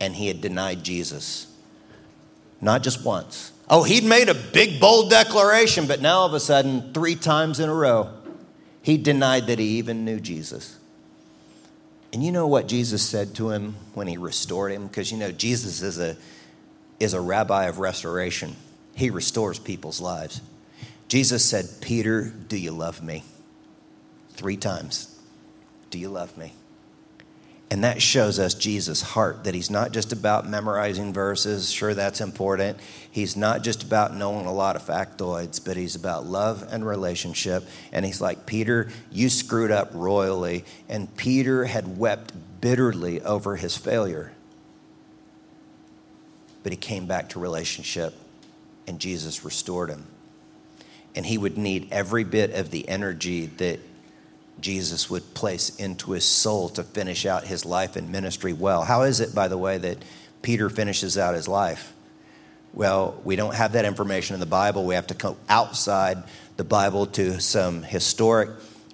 and 0.00 0.14
he 0.14 0.28
had 0.28 0.40
denied 0.40 0.84
Jesus. 0.84 1.46
Not 2.60 2.82
just 2.82 3.04
once 3.04 3.52
Oh, 3.70 3.82
he'd 3.82 4.04
made 4.04 4.28
a 4.28 4.34
big, 4.34 4.80
bold 4.80 5.10
declaration, 5.10 5.86
but 5.86 6.00
now 6.00 6.20
all 6.20 6.26
of 6.26 6.34
a 6.34 6.40
sudden, 6.40 6.92
three 6.94 7.14
times 7.14 7.60
in 7.60 7.68
a 7.68 7.74
row, 7.74 8.10
he 8.80 8.96
denied 8.96 9.46
that 9.48 9.58
he 9.58 9.78
even 9.78 10.04
knew 10.04 10.20
Jesus. 10.20 10.78
And 12.12 12.24
you 12.24 12.32
know 12.32 12.46
what 12.46 12.66
Jesus 12.66 13.02
said 13.02 13.34
to 13.34 13.50
him 13.50 13.76
when 13.92 14.06
he 14.06 14.16
restored 14.16 14.72
him? 14.72 14.86
Because 14.86 15.12
you 15.12 15.18
know, 15.18 15.30
Jesus 15.30 15.82
is 15.82 15.98
a, 15.98 16.16
is 16.98 17.12
a 17.12 17.20
rabbi 17.20 17.66
of 17.66 17.78
restoration, 17.78 18.56
he 18.94 19.10
restores 19.10 19.58
people's 19.58 20.00
lives. 20.00 20.40
Jesus 21.08 21.44
said, 21.44 21.66
Peter, 21.80 22.24
do 22.48 22.56
you 22.56 22.70
love 22.70 23.02
me? 23.02 23.24
Three 24.32 24.56
times. 24.56 25.18
Do 25.90 25.98
you 25.98 26.08
love 26.08 26.36
me? 26.36 26.52
And 27.70 27.84
that 27.84 28.00
shows 28.00 28.38
us 28.38 28.54
Jesus' 28.54 29.02
heart 29.02 29.44
that 29.44 29.54
he's 29.54 29.70
not 29.70 29.92
just 29.92 30.12
about 30.12 30.48
memorizing 30.48 31.12
verses. 31.12 31.70
Sure, 31.70 31.92
that's 31.92 32.22
important. 32.22 32.78
He's 33.10 33.36
not 33.36 33.62
just 33.62 33.82
about 33.82 34.14
knowing 34.14 34.46
a 34.46 34.52
lot 34.52 34.74
of 34.74 34.82
factoids, 34.82 35.62
but 35.62 35.76
he's 35.76 35.94
about 35.94 36.24
love 36.24 36.66
and 36.70 36.86
relationship. 36.86 37.64
And 37.92 38.06
he's 38.06 38.22
like, 38.22 38.46
Peter, 38.46 38.88
you 39.12 39.28
screwed 39.28 39.70
up 39.70 39.90
royally. 39.92 40.64
And 40.88 41.14
Peter 41.16 41.66
had 41.66 41.98
wept 41.98 42.32
bitterly 42.62 43.20
over 43.20 43.56
his 43.56 43.76
failure. 43.76 44.32
But 46.62 46.72
he 46.72 46.78
came 46.78 47.06
back 47.06 47.28
to 47.30 47.38
relationship, 47.38 48.14
and 48.86 48.98
Jesus 48.98 49.44
restored 49.44 49.90
him. 49.90 50.06
And 51.14 51.26
he 51.26 51.36
would 51.36 51.58
need 51.58 51.88
every 51.90 52.24
bit 52.24 52.52
of 52.52 52.70
the 52.70 52.88
energy 52.88 53.46
that 53.46 53.80
Jesus 54.60 55.08
would 55.10 55.34
place 55.34 55.76
into 55.76 56.12
his 56.12 56.24
soul 56.24 56.68
to 56.70 56.82
finish 56.82 57.26
out 57.26 57.46
his 57.46 57.64
life 57.64 57.96
and 57.96 58.10
ministry 58.10 58.52
well. 58.52 58.84
How 58.84 59.02
is 59.02 59.20
it, 59.20 59.34
by 59.34 59.48
the 59.48 59.58
way, 59.58 59.78
that 59.78 59.98
Peter 60.42 60.68
finishes 60.70 61.18
out 61.18 61.34
his 61.34 61.48
life? 61.48 61.92
Well, 62.74 63.20
we 63.24 63.36
don't 63.36 63.54
have 63.54 63.72
that 63.72 63.84
information 63.84 64.34
in 64.34 64.40
the 64.40 64.46
Bible. 64.46 64.84
We 64.84 64.94
have 64.94 65.06
to 65.08 65.14
go 65.14 65.36
outside 65.48 66.22
the 66.56 66.64
Bible 66.64 67.06
to 67.06 67.40
some 67.40 67.82
historic 67.82 68.50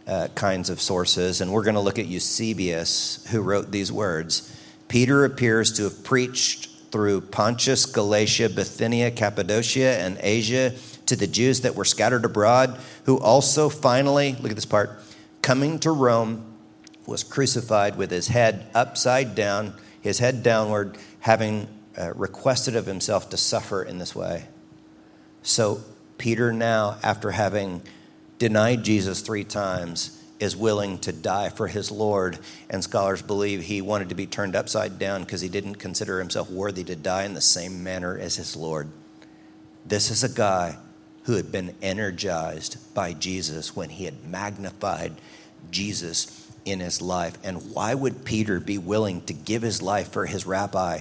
uh, 0.07 0.29
kinds 0.35 0.71
of 0.71 0.81
sources. 0.81 1.41
And 1.41 1.53
we're 1.53 1.65
going 1.65 1.75
to 1.75 1.81
look 1.81 1.99
at 1.99 2.07
Eusebius, 2.07 3.27
who 3.31 3.41
wrote 3.41 3.71
these 3.71 3.91
words 3.91 4.51
Peter 4.89 5.25
appears 5.25 5.73
to 5.73 5.85
have 5.85 6.05
preached 6.05 6.69
through 6.93 7.21
Pontus, 7.21 7.87
Galatia, 7.87 8.49
Bithynia, 8.49 9.11
Cappadocia, 9.11 9.99
and 9.99 10.19
Asia 10.21 10.73
to 11.07 11.17
the 11.17 11.27
Jews 11.27 11.63
that 11.63 11.75
were 11.75 11.85
scattered 11.85 12.25
abroad, 12.25 12.79
who 13.05 13.19
also 13.19 13.69
finally, 13.69 14.37
look 14.41 14.51
at 14.51 14.55
this 14.55 14.65
part, 14.65 15.01
coming 15.45 15.79
to 15.79 15.91
Rome, 15.91 16.43
was 17.05 17.23
crucified 17.23 17.97
with 17.97 18.11
his 18.11 18.29
head 18.29 18.67
upside 18.75 19.35
down, 19.35 19.75
his 20.01 20.19
head 20.19 20.43
downward, 20.43 20.97
having 21.21 21.69
uh, 21.99 22.15
requested 22.15 22.75
of 22.77 22.87
himself 22.87 23.29
to 23.29 23.37
suffer 23.37 23.83
in 23.83 23.99
this 23.99 24.17
way. 24.17 24.47
So, 25.43 25.83
Peter, 26.17 26.51
now, 26.51 26.97
after 27.03 27.31
having 27.31 27.83
denied 28.39 28.85
Jesus 28.85 29.21
three 29.21 29.45
times, 29.45 30.19
is 30.41 30.57
willing 30.57 30.97
to 31.01 31.13
die 31.13 31.51
for 31.51 31.69
his 31.69 31.91
Lord. 31.91 32.39
And 32.71 32.83
scholars 32.83 33.21
believe 33.21 33.65
he 33.65 33.83
wanted 33.83 34.09
to 34.09 34.15
be 34.15 34.27
turned 34.27 34.57
upside 34.57 34.99
down 34.99 35.25
because 35.25 35.43
he 35.43 35.51
didn't 35.51 35.75
consider 35.75 36.21
himself 36.21 36.51
worthy 36.51 36.85
to 36.85 36.97
die 36.97 37.25
in 37.25 37.35
the 37.35 37.43
same 37.43 37.85
manner 37.85 38.19
as 38.19 38.37
his 38.37 38.57
Lord. 38.57 38.89
This 39.85 40.11
is 40.11 40.25
a 40.25 40.35
guy 40.35 40.79
who 41.25 41.35
had 41.35 41.51
been 41.51 41.75
energized 41.83 42.77
by 42.95 43.13
Jesus 43.13 43.75
when 43.75 43.91
he 43.91 44.05
had 44.05 44.25
magnified 44.25 45.13
Jesus 45.71 46.51
in 46.65 46.81
his 46.81 47.01
life. 47.03 47.37
And 47.43 47.75
why 47.75 47.95
would 47.95 48.25
Peter 48.25 48.61
be 48.61 48.79
willing 48.79 49.23
to 49.23 49.33
give 49.33 49.63
his 49.63 49.83
life 49.83 50.13
for 50.13 50.27
his 50.27 50.47
rabbi, 50.47 51.01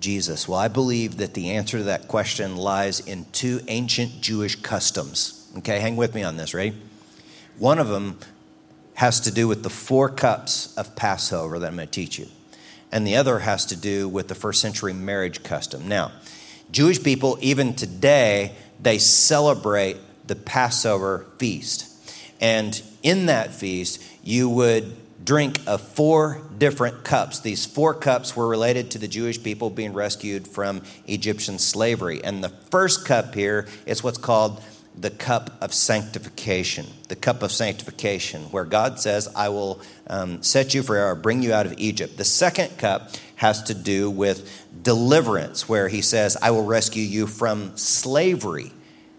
Jesus? 0.00 0.48
Well, 0.48 0.58
I 0.58 0.68
believe 0.68 1.16
that 1.18 1.34
the 1.34 1.50
answer 1.50 1.78
to 1.78 1.84
that 1.84 2.08
question 2.08 2.56
lies 2.56 3.00
in 3.00 3.26
two 3.32 3.60
ancient 3.68 4.20
Jewish 4.20 4.56
customs. 4.56 5.50
Okay, 5.58 5.80
hang 5.80 5.96
with 5.96 6.14
me 6.14 6.22
on 6.22 6.36
this, 6.36 6.54
right? 6.54 6.74
One 7.58 7.78
of 7.78 7.88
them 7.88 8.18
has 8.94 9.20
to 9.20 9.32
do 9.32 9.48
with 9.48 9.62
the 9.62 9.70
four 9.70 10.08
cups 10.08 10.76
of 10.76 10.94
Passover 10.94 11.58
that 11.58 11.66
I'm 11.66 11.76
going 11.76 11.88
to 11.88 11.92
teach 11.92 12.18
you. 12.18 12.26
And 12.92 13.04
the 13.04 13.16
other 13.16 13.40
has 13.40 13.66
to 13.66 13.76
do 13.76 14.08
with 14.08 14.28
the 14.28 14.36
first 14.36 14.60
century 14.60 14.92
marriage 14.92 15.42
custom. 15.42 15.88
Now, 15.88 16.12
Jewish 16.70 17.02
people, 17.02 17.38
even 17.40 17.74
today, 17.74 18.54
they 18.80 18.98
celebrate 18.98 19.96
the 20.26 20.36
Passover 20.36 21.26
feast. 21.38 21.90
And 22.40 22.80
in 23.02 23.26
that 23.26 23.52
feast, 23.52 24.02
you 24.22 24.48
would 24.48 24.96
drink 25.24 25.58
of 25.66 25.80
four 25.80 26.42
different 26.58 27.04
cups. 27.04 27.40
These 27.40 27.64
four 27.64 27.94
cups 27.94 28.36
were 28.36 28.46
related 28.46 28.90
to 28.92 28.98
the 28.98 29.08
Jewish 29.08 29.42
people 29.42 29.70
being 29.70 29.94
rescued 29.94 30.46
from 30.46 30.82
Egyptian 31.06 31.58
slavery. 31.58 32.22
And 32.22 32.44
the 32.44 32.50
first 32.50 33.06
cup 33.06 33.34
here 33.34 33.66
is 33.86 34.02
what's 34.02 34.18
called 34.18 34.62
the 34.96 35.10
cup 35.10 35.50
of 35.60 35.74
sanctification. 35.74 36.86
The 37.08 37.16
cup 37.16 37.42
of 37.42 37.50
sanctification, 37.50 38.42
where 38.44 38.64
God 38.64 39.00
says, 39.00 39.28
I 39.34 39.48
will 39.48 39.80
um, 40.06 40.42
set 40.42 40.74
you 40.74 40.82
free 40.82 41.00
or 41.00 41.14
bring 41.14 41.42
you 41.42 41.52
out 41.52 41.66
of 41.66 41.74
Egypt. 41.78 42.16
The 42.16 42.24
second 42.24 42.78
cup 42.78 43.10
has 43.44 43.62
to 43.64 43.74
do 43.74 44.08
with 44.08 44.38
deliverance, 44.82 45.68
where 45.68 45.86
he 45.86 46.00
says, 46.00 46.34
I 46.40 46.50
will 46.50 46.64
rescue 46.64 47.02
you 47.02 47.26
from 47.26 47.76
slavery 47.76 48.72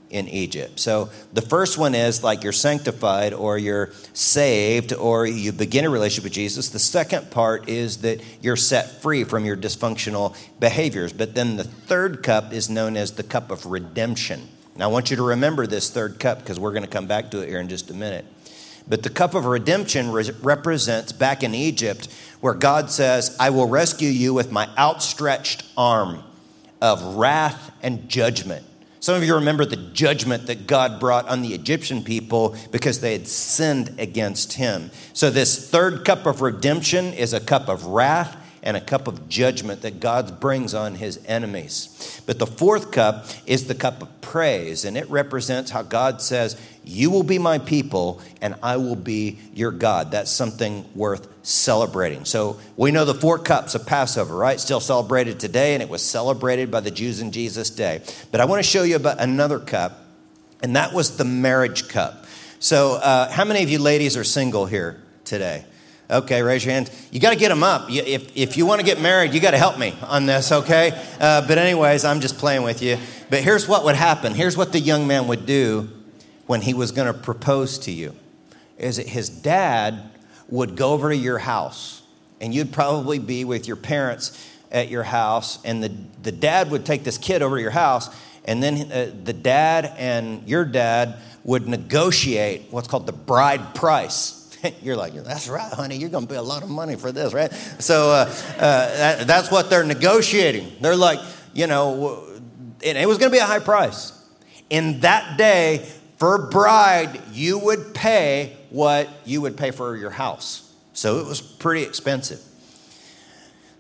in 0.09 0.27
Egypt. 0.29 0.79
So 0.79 1.11
the 1.31 1.43
first 1.43 1.77
one 1.77 1.93
is 1.93 2.23
like 2.23 2.43
you're 2.43 2.51
sanctified 2.51 3.33
or 3.33 3.59
you're 3.59 3.91
saved 4.13 4.93
or 4.93 5.27
you 5.27 5.51
begin 5.51 5.85
a 5.85 5.91
relationship 5.91 6.23
with 6.23 6.33
Jesus. 6.33 6.69
The 6.69 6.79
second 6.79 7.29
part 7.29 7.69
is 7.69 7.97
that 7.97 8.19
you're 8.41 8.55
set 8.55 8.99
free 9.03 9.23
from 9.23 9.45
your 9.45 9.55
dysfunctional 9.55 10.35
behaviors. 10.59 11.13
But 11.13 11.35
then 11.35 11.57
the 11.57 11.63
third 11.63 12.23
cup 12.23 12.51
is 12.51 12.67
known 12.67 12.97
as 12.97 13.11
the 13.11 13.23
cup 13.23 13.51
of 13.51 13.67
redemption. 13.67 14.49
Now, 14.75 14.85
I 14.85 14.91
want 14.91 15.11
you 15.11 15.17
to 15.17 15.23
remember 15.23 15.67
this 15.67 15.91
third 15.91 16.19
cup 16.19 16.39
because 16.39 16.59
we're 16.59 16.71
going 16.71 16.83
to 16.83 16.89
come 16.89 17.05
back 17.05 17.29
to 17.29 17.41
it 17.41 17.49
here 17.49 17.59
in 17.59 17.69
just 17.69 17.91
a 17.91 17.93
minute. 17.93 18.25
But 18.87 19.03
the 19.03 19.09
cup 19.09 19.33
of 19.33 19.45
redemption 19.45 20.11
re- 20.11 20.31
represents 20.41 21.11
back 21.11 21.43
in 21.43 21.55
Egypt 21.55 22.07
where 22.41 22.53
God 22.53 22.91
says, 22.91 23.35
I 23.39 23.49
will 23.49 23.67
rescue 23.67 24.09
you 24.09 24.33
with 24.33 24.51
my 24.51 24.69
outstretched 24.77 25.63
arm 25.77 26.23
of 26.81 27.15
wrath 27.15 27.71
and 27.81 28.07
judgment. 28.09 28.65
Some 28.99 29.15
of 29.15 29.23
you 29.23 29.35
remember 29.35 29.65
the 29.65 29.75
judgment 29.75 30.47
that 30.47 30.65
God 30.65 30.99
brought 30.99 31.27
on 31.27 31.43
the 31.43 31.53
Egyptian 31.53 32.03
people 32.03 32.55
because 32.71 33.01
they 33.01 33.11
had 33.11 33.27
sinned 33.27 33.93
against 33.99 34.53
him. 34.53 34.89
So, 35.13 35.29
this 35.29 35.69
third 35.69 36.03
cup 36.03 36.25
of 36.25 36.41
redemption 36.41 37.13
is 37.13 37.31
a 37.31 37.39
cup 37.39 37.69
of 37.69 37.85
wrath 37.85 38.35
and 38.65 38.75
a 38.75 38.81
cup 38.81 39.07
of 39.07 39.29
judgment 39.29 39.83
that 39.83 39.99
God 39.99 40.39
brings 40.39 40.73
on 40.73 40.95
his 40.95 41.23
enemies. 41.27 42.21
But 42.25 42.39
the 42.39 42.47
fourth 42.47 42.91
cup 42.91 43.27
is 43.45 43.67
the 43.67 43.75
cup 43.75 44.01
of 44.01 44.21
praise, 44.21 44.83
and 44.83 44.97
it 44.97 45.07
represents 45.07 45.69
how 45.69 45.83
God 45.83 46.19
says, 46.19 46.59
You 46.83 47.11
will 47.11 47.23
be 47.23 47.37
my 47.37 47.59
people, 47.59 48.21
and 48.41 48.55
I 48.63 48.77
will 48.77 48.95
be 48.95 49.37
your 49.53 49.71
God. 49.71 50.11
That's 50.11 50.31
something 50.31 50.83
worth 50.95 51.27
celebrating. 51.43 52.25
So 52.25 52.59
we 52.75 52.89
know 52.89 53.05
the 53.05 53.13
four 53.13 53.37
cups 53.37 53.75
of 53.75 53.85
Passover, 53.85 54.35
right? 54.35 54.59
Still 54.59 54.79
celebrated 54.79 55.39
today, 55.39 55.75
and 55.75 55.83
it 55.83 55.89
was 55.89 56.01
celebrated 56.01 56.71
by 56.71 56.79
the 56.79 56.91
Jews 56.91 57.21
in 57.21 57.31
Jesus' 57.31 57.69
day. 57.69 58.01
But 58.31 58.41
I 58.41 58.45
want 58.45 58.63
to 58.63 58.69
show 58.69 58.81
you 58.81 58.95
about 58.95 59.21
another 59.21 59.59
cup, 59.59 60.03
and 60.63 60.75
that 60.75 60.91
was 60.91 61.17
the 61.17 61.25
marriage 61.25 61.87
cup. 61.87 62.25
So, 62.57 62.95
uh, 62.95 63.29
how 63.29 63.45
many 63.45 63.61
of 63.61 63.69
you 63.69 63.77
ladies 63.77 64.17
are 64.17 64.23
single 64.23 64.65
here 64.65 65.03
today? 65.23 65.65
Okay, 66.09 66.43
raise 66.43 66.63
your 66.63 66.73
hand. 66.73 66.91
You 67.11 67.19
got 67.19 67.31
to 67.31 67.35
get 67.35 67.49
them 67.49 67.63
up. 67.63 67.89
If, 67.89 68.37
if 68.37 68.57
you 68.57 68.67
want 68.67 68.79
to 68.79 68.85
get 68.85 69.01
married, 69.01 69.33
you 69.33 69.39
got 69.39 69.51
to 69.51 69.57
help 69.57 69.79
me 69.79 69.95
on 70.03 70.27
this, 70.27 70.51
okay? 70.51 70.91
Uh, 71.19 71.45
but, 71.47 71.57
anyways, 71.57 72.05
I'm 72.05 72.19
just 72.19 72.37
playing 72.37 72.61
with 72.61 72.83
you. 72.83 72.97
But 73.31 73.41
here's 73.41 73.67
what 73.67 73.83
would 73.85 73.95
happen. 73.95 74.35
Here's 74.35 74.55
what 74.55 74.71
the 74.71 74.79
young 74.79 75.07
man 75.07 75.27
would 75.27 75.47
do 75.47 75.89
when 76.45 76.61
he 76.61 76.75
was 76.75 76.91
going 76.91 77.11
to 77.11 77.19
propose 77.19 77.79
to 77.79 77.91
you 77.91 78.15
is 78.77 78.97
that 78.97 79.07
his 79.07 79.29
dad 79.29 80.11
would 80.47 80.75
go 80.75 80.91
over 80.93 81.09
to 81.09 81.15
your 81.15 81.39
house, 81.39 82.03
and 82.39 82.53
you'd 82.53 82.71
probably 82.71 83.17
be 83.17 83.43
with 83.43 83.67
your 83.67 83.77
parents 83.77 84.47
at 84.71 84.89
your 84.89 85.03
house, 85.03 85.63
and 85.63 85.83
the, 85.83 85.91
the 86.21 86.31
dad 86.31 86.69
would 86.69 86.85
take 86.85 87.03
this 87.03 87.17
kid 87.17 87.41
over 87.41 87.55
to 87.55 87.61
your 87.61 87.71
house, 87.71 88.15
and 88.43 88.61
then 88.61 88.91
uh, 88.91 89.11
the 89.23 89.33
dad 89.33 89.91
and 89.97 90.47
your 90.47 90.65
dad 90.65 91.15
would 91.43 91.67
negotiate 91.67 92.63
what's 92.69 92.87
called 92.87 93.07
the 93.07 93.13
bride 93.13 93.73
price 93.73 94.44
you're 94.81 94.95
like, 94.95 95.13
that's 95.13 95.47
right, 95.47 95.71
honey. 95.71 95.97
You're 95.97 96.09
going 96.09 96.27
to 96.27 96.33
pay 96.33 96.37
a 96.37 96.43
lot 96.43 96.63
of 96.63 96.69
money 96.69 96.95
for 96.95 97.11
this, 97.11 97.33
right? 97.33 97.51
So 97.79 98.11
uh, 98.11 98.33
uh, 98.57 98.97
that, 98.97 99.27
that's 99.27 99.51
what 99.51 99.69
they're 99.69 99.83
negotiating. 99.83 100.71
They're 100.81 100.95
like, 100.95 101.19
you 101.53 101.67
know, 101.67 102.23
and 102.83 102.97
it 102.97 103.07
was 103.07 103.17
going 103.17 103.31
to 103.31 103.35
be 103.35 103.41
a 103.41 103.45
high 103.45 103.59
price. 103.59 104.11
In 104.69 105.01
that 105.01 105.37
day, 105.37 105.87
for 106.17 106.49
bride, 106.49 107.21
you 107.31 107.59
would 107.59 107.93
pay 107.93 108.57
what 108.69 109.09
you 109.25 109.41
would 109.41 109.57
pay 109.57 109.71
for 109.71 109.95
your 109.95 110.09
house. 110.09 110.73
So 110.93 111.19
it 111.19 111.25
was 111.25 111.41
pretty 111.41 111.83
expensive. 111.83 112.41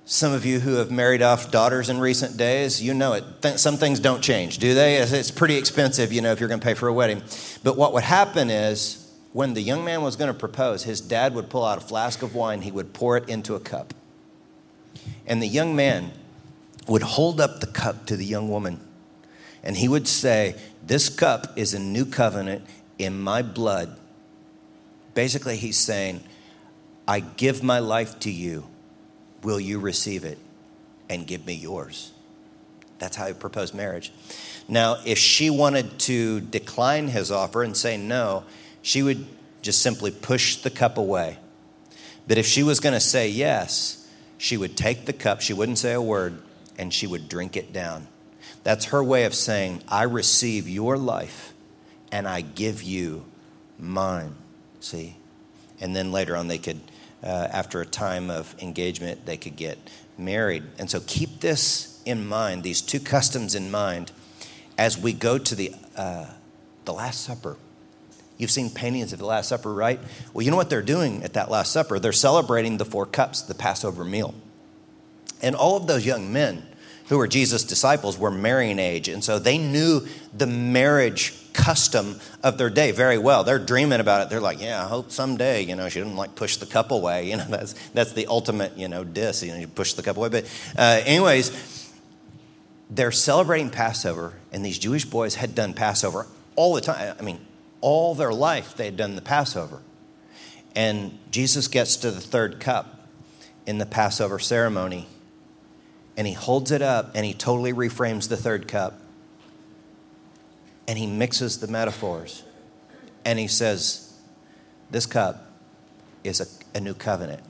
Some 0.07 0.33
of 0.33 0.45
you 0.45 0.59
who 0.59 0.75
have 0.75 0.91
married 0.91 1.23
off 1.23 1.49
daughters 1.49 1.89
in 1.89 1.99
recent 1.99 2.37
days, 2.37 2.83
you 2.83 2.93
know 2.93 3.13
it. 3.13 3.23
Some 3.59 3.77
things 3.77 3.99
don't 3.99 4.21
change, 4.21 4.59
do 4.59 4.75
they? 4.75 4.97
It's 4.97 5.31
pretty 5.31 5.55
expensive, 5.55 6.13
you 6.13 6.21
know, 6.21 6.31
if 6.31 6.39
you're 6.39 6.49
going 6.49 6.59
to 6.59 6.65
pay 6.65 6.75
for 6.75 6.87
a 6.87 6.93
wedding. 6.93 7.23
But 7.63 7.75
what 7.75 7.93
would 7.93 8.03
happen 8.03 8.51
is 8.51 9.04
when 9.35 9.53
the 9.53 9.61
young 9.61 9.83
man 9.83 10.01
was 10.01 10.15
going 10.15 10.29
to 10.31 10.39
propose, 10.39 10.83
his 10.83 11.01
dad 11.01 11.35
would 11.35 11.49
pull 11.49 11.65
out 11.65 11.77
a 11.77 11.81
flask 11.81 12.21
of 12.21 12.33
wine, 12.33 12.61
he 12.61 12.71
would 12.71 12.93
pour 12.93 13.17
it 13.17 13.27
into 13.27 13.53
a 13.53 13.59
cup. 13.59 13.93
And 15.27 15.43
the 15.43 15.47
young 15.47 15.75
man 15.75 16.13
would 16.87 17.01
hold 17.01 17.41
up 17.41 17.59
the 17.59 17.67
cup 17.67 18.05
to 18.05 18.15
the 18.15 18.23
young 18.23 18.49
woman, 18.49 18.79
and 19.61 19.75
he 19.75 19.89
would 19.89 20.07
say, 20.07 20.55
This 20.81 21.09
cup 21.09 21.51
is 21.57 21.73
a 21.73 21.79
new 21.79 22.05
covenant 22.05 22.65
in 22.97 23.19
my 23.19 23.41
blood. 23.41 23.99
Basically, 25.15 25.57
he's 25.57 25.77
saying, 25.77 26.23
I 27.05 27.19
give 27.19 27.61
my 27.61 27.79
life 27.79 28.17
to 28.19 28.31
you. 28.31 28.63
Will 29.43 29.59
you 29.59 29.79
receive 29.79 30.23
it 30.23 30.37
and 31.09 31.27
give 31.27 31.45
me 31.45 31.55
yours? 31.55 32.13
That's 32.99 33.17
how 33.17 33.27
he 33.27 33.33
proposed 33.33 33.73
marriage. 33.73 34.13
Now, 34.69 34.95
if 35.05 35.17
she 35.17 35.49
wanted 35.49 35.99
to 35.99 36.39
decline 36.39 37.09
his 37.09 37.31
offer 37.31 37.63
and 37.63 37.75
say 37.75 37.97
no, 37.97 38.45
she 38.85 39.01
would 39.01 39.25
just 39.63 39.81
simply 39.81 40.11
push 40.11 40.57
the 40.57 40.69
cup 40.69 40.99
away. 40.99 41.39
But 42.27 42.37
if 42.37 42.45
she 42.45 42.61
was 42.61 42.79
going 42.79 42.93
to 42.93 42.99
say 42.99 43.27
yes, 43.27 44.07
she 44.37 44.57
would 44.57 44.77
take 44.77 45.05
the 45.05 45.11
cup, 45.11 45.41
she 45.41 45.53
wouldn't 45.53 45.79
say 45.79 45.93
a 45.93 46.01
word, 46.01 46.39
and 46.77 46.93
she 46.93 47.07
would 47.07 47.27
drink 47.27 47.57
it 47.57 47.73
down. 47.73 48.07
That's 48.63 48.85
her 48.85 49.03
way 49.03 49.25
of 49.25 49.33
saying, 49.33 49.81
I 49.87 50.03
receive 50.03 50.69
your 50.69 50.99
life 50.99 51.51
and 52.11 52.27
I 52.27 52.41
give 52.41 52.83
you 52.83 53.25
mine. 53.79 54.35
See? 54.81 55.15
And 55.81 55.95
then 55.95 56.11
later 56.11 56.35
on, 56.35 56.47
they 56.47 56.59
could, 56.59 56.79
uh, 57.23 57.47
after 57.51 57.81
a 57.81 57.87
time 57.87 58.29
of 58.29 58.53
engagement, 58.61 59.25
they 59.25 59.37
could 59.37 59.55
get 59.55 59.79
married. 60.15 60.63
And 60.77 60.91
so 60.91 60.99
keep 61.07 61.39
this 61.39 62.03
in 62.05 62.27
mind, 62.27 62.61
these 62.61 62.81
two 62.81 62.99
customs 62.99 63.55
in 63.55 63.71
mind, 63.71 64.11
as 64.77 64.95
we 64.95 65.11
go 65.11 65.39
to 65.39 65.55
the, 65.55 65.73
uh, 65.97 66.27
the 66.85 66.93
Last 66.93 67.23
Supper 67.23 67.57
You've 68.37 68.51
seen 68.51 68.69
paintings 68.69 69.13
of 69.13 69.19
the 69.19 69.25
Last 69.25 69.47
Supper, 69.47 69.73
right? 69.73 69.99
Well, 70.33 70.43
you 70.43 70.51
know 70.51 70.57
what 70.57 70.69
they're 70.69 70.81
doing 70.81 71.23
at 71.23 71.33
that 71.33 71.49
Last 71.49 71.71
Supper? 71.71 71.99
They're 71.99 72.11
celebrating 72.11 72.77
the 72.77 72.85
four 72.85 73.05
cups, 73.05 73.41
the 73.41 73.55
Passover 73.55 74.03
meal. 74.03 74.33
And 75.41 75.55
all 75.55 75.77
of 75.77 75.87
those 75.87 76.05
young 76.05 76.33
men 76.33 76.65
who 77.07 77.17
were 77.17 77.27
Jesus' 77.27 77.63
disciples 77.63 78.17
were 78.17 78.31
marrying 78.31 78.79
age. 78.79 79.07
And 79.07 79.23
so 79.23 79.39
they 79.39 79.57
knew 79.57 80.07
the 80.33 80.47
marriage 80.47 81.33
custom 81.53 82.19
of 82.43 82.57
their 82.57 82.69
day 82.69 82.91
very 82.91 83.17
well. 83.17 83.43
They're 83.43 83.59
dreaming 83.59 83.99
about 83.99 84.23
it. 84.23 84.29
They're 84.29 84.41
like, 84.41 84.59
yeah, 84.59 84.83
I 84.83 84.87
hope 84.87 85.11
someday, 85.11 85.61
you 85.61 85.75
know, 85.75 85.87
she 85.87 85.99
didn't 85.99 86.15
like 86.15 86.35
push 86.35 86.57
the 86.57 86.65
cup 86.65 86.91
away. 86.91 87.29
You 87.35 87.37
know, 87.37 87.45
that's, 87.45 87.73
that's 87.89 88.13
the 88.13 88.27
ultimate, 88.27 88.77
you 88.77 88.87
know, 88.87 89.03
diss. 89.03 89.43
You 89.43 89.51
know, 89.51 89.59
you 89.59 89.67
push 89.67 89.93
the 89.93 90.03
cup 90.03 90.17
away. 90.17 90.29
But 90.29 90.45
uh, 90.77 91.01
anyways, 91.05 91.91
they're 92.89 93.11
celebrating 93.11 93.69
Passover, 93.69 94.33
and 94.51 94.63
these 94.63 94.77
Jewish 94.77 95.05
boys 95.05 95.35
had 95.35 95.55
done 95.55 95.73
Passover 95.73 96.27
all 96.55 96.73
the 96.75 96.81
time. 96.81 97.15
I 97.17 97.21
mean, 97.23 97.39
all 97.85 98.15
their 98.15 98.33
life 98.33 98.75
they 98.75 98.85
had 98.85 98.97
done 98.97 99.15
the 99.15 99.21
Passover. 99.21 99.79
And 100.75 101.19
Jesus 101.29 101.67
gets 101.67 101.97
to 101.97 102.09
the 102.09 102.19
third 102.19 102.59
cup 102.59 103.07
in 103.67 103.77
the 103.77 103.85
Passover 103.85 104.39
ceremony, 104.39 105.05
and 106.17 106.25
he 106.25 106.33
holds 106.33 106.71
it 106.71 106.81
up 106.81 107.11
and 107.13 107.23
he 107.23 107.33
totally 107.35 107.73
reframes 107.73 108.27
the 108.27 108.37
third 108.37 108.67
cup 108.67 108.99
and 110.87 110.97
he 110.97 111.05
mixes 111.05 111.59
the 111.59 111.67
metaphors 111.67 112.43
and 113.23 113.37
he 113.37 113.47
says, 113.47 114.13
This 114.89 115.05
cup 115.05 115.51
is 116.23 116.41
a, 116.41 116.77
a, 116.77 116.81
new 116.81 116.95
covenant 116.95 117.43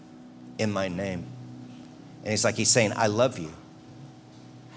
in 0.57 0.71
my 0.71 0.89
name. 0.89 1.25
And 2.23 2.31
he's 2.31 2.43
like, 2.43 2.55
He's 2.55 2.69
saying, 2.69 2.91
I 2.95 3.07
love 3.07 3.39
you. 3.39 3.53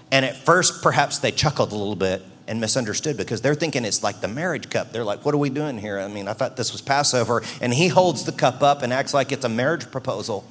And 0.09 0.23
at 0.23 0.37
first, 0.37 0.81
perhaps 0.81 1.19
they 1.19 1.31
chuckled 1.31 1.73
a 1.73 1.75
little 1.75 1.95
bit 1.97 2.23
and 2.49 2.59
misunderstood 2.59 3.15
because 3.15 3.41
they're 3.41 3.55
thinking 3.55 3.85
it's 3.85 4.01
like 4.01 4.21
the 4.21 4.27
marriage 4.27 4.71
cup. 4.71 4.91
They're 4.91 5.03
like, 5.03 5.23
What 5.23 5.35
are 5.35 5.37
we 5.37 5.51
doing 5.51 5.77
here? 5.77 5.99
I 5.99 6.07
mean, 6.07 6.27
I 6.27 6.33
thought 6.33 6.57
this 6.57 6.71
was 6.71 6.81
Passover. 6.81 7.43
And 7.61 7.71
he 7.71 7.87
holds 7.87 8.25
the 8.25 8.31
cup 8.31 8.63
up 8.63 8.81
and 8.81 8.91
acts 8.91 9.13
like 9.13 9.31
it's 9.31 9.45
a 9.45 9.49
marriage 9.49 9.89
proposal. 9.91 10.43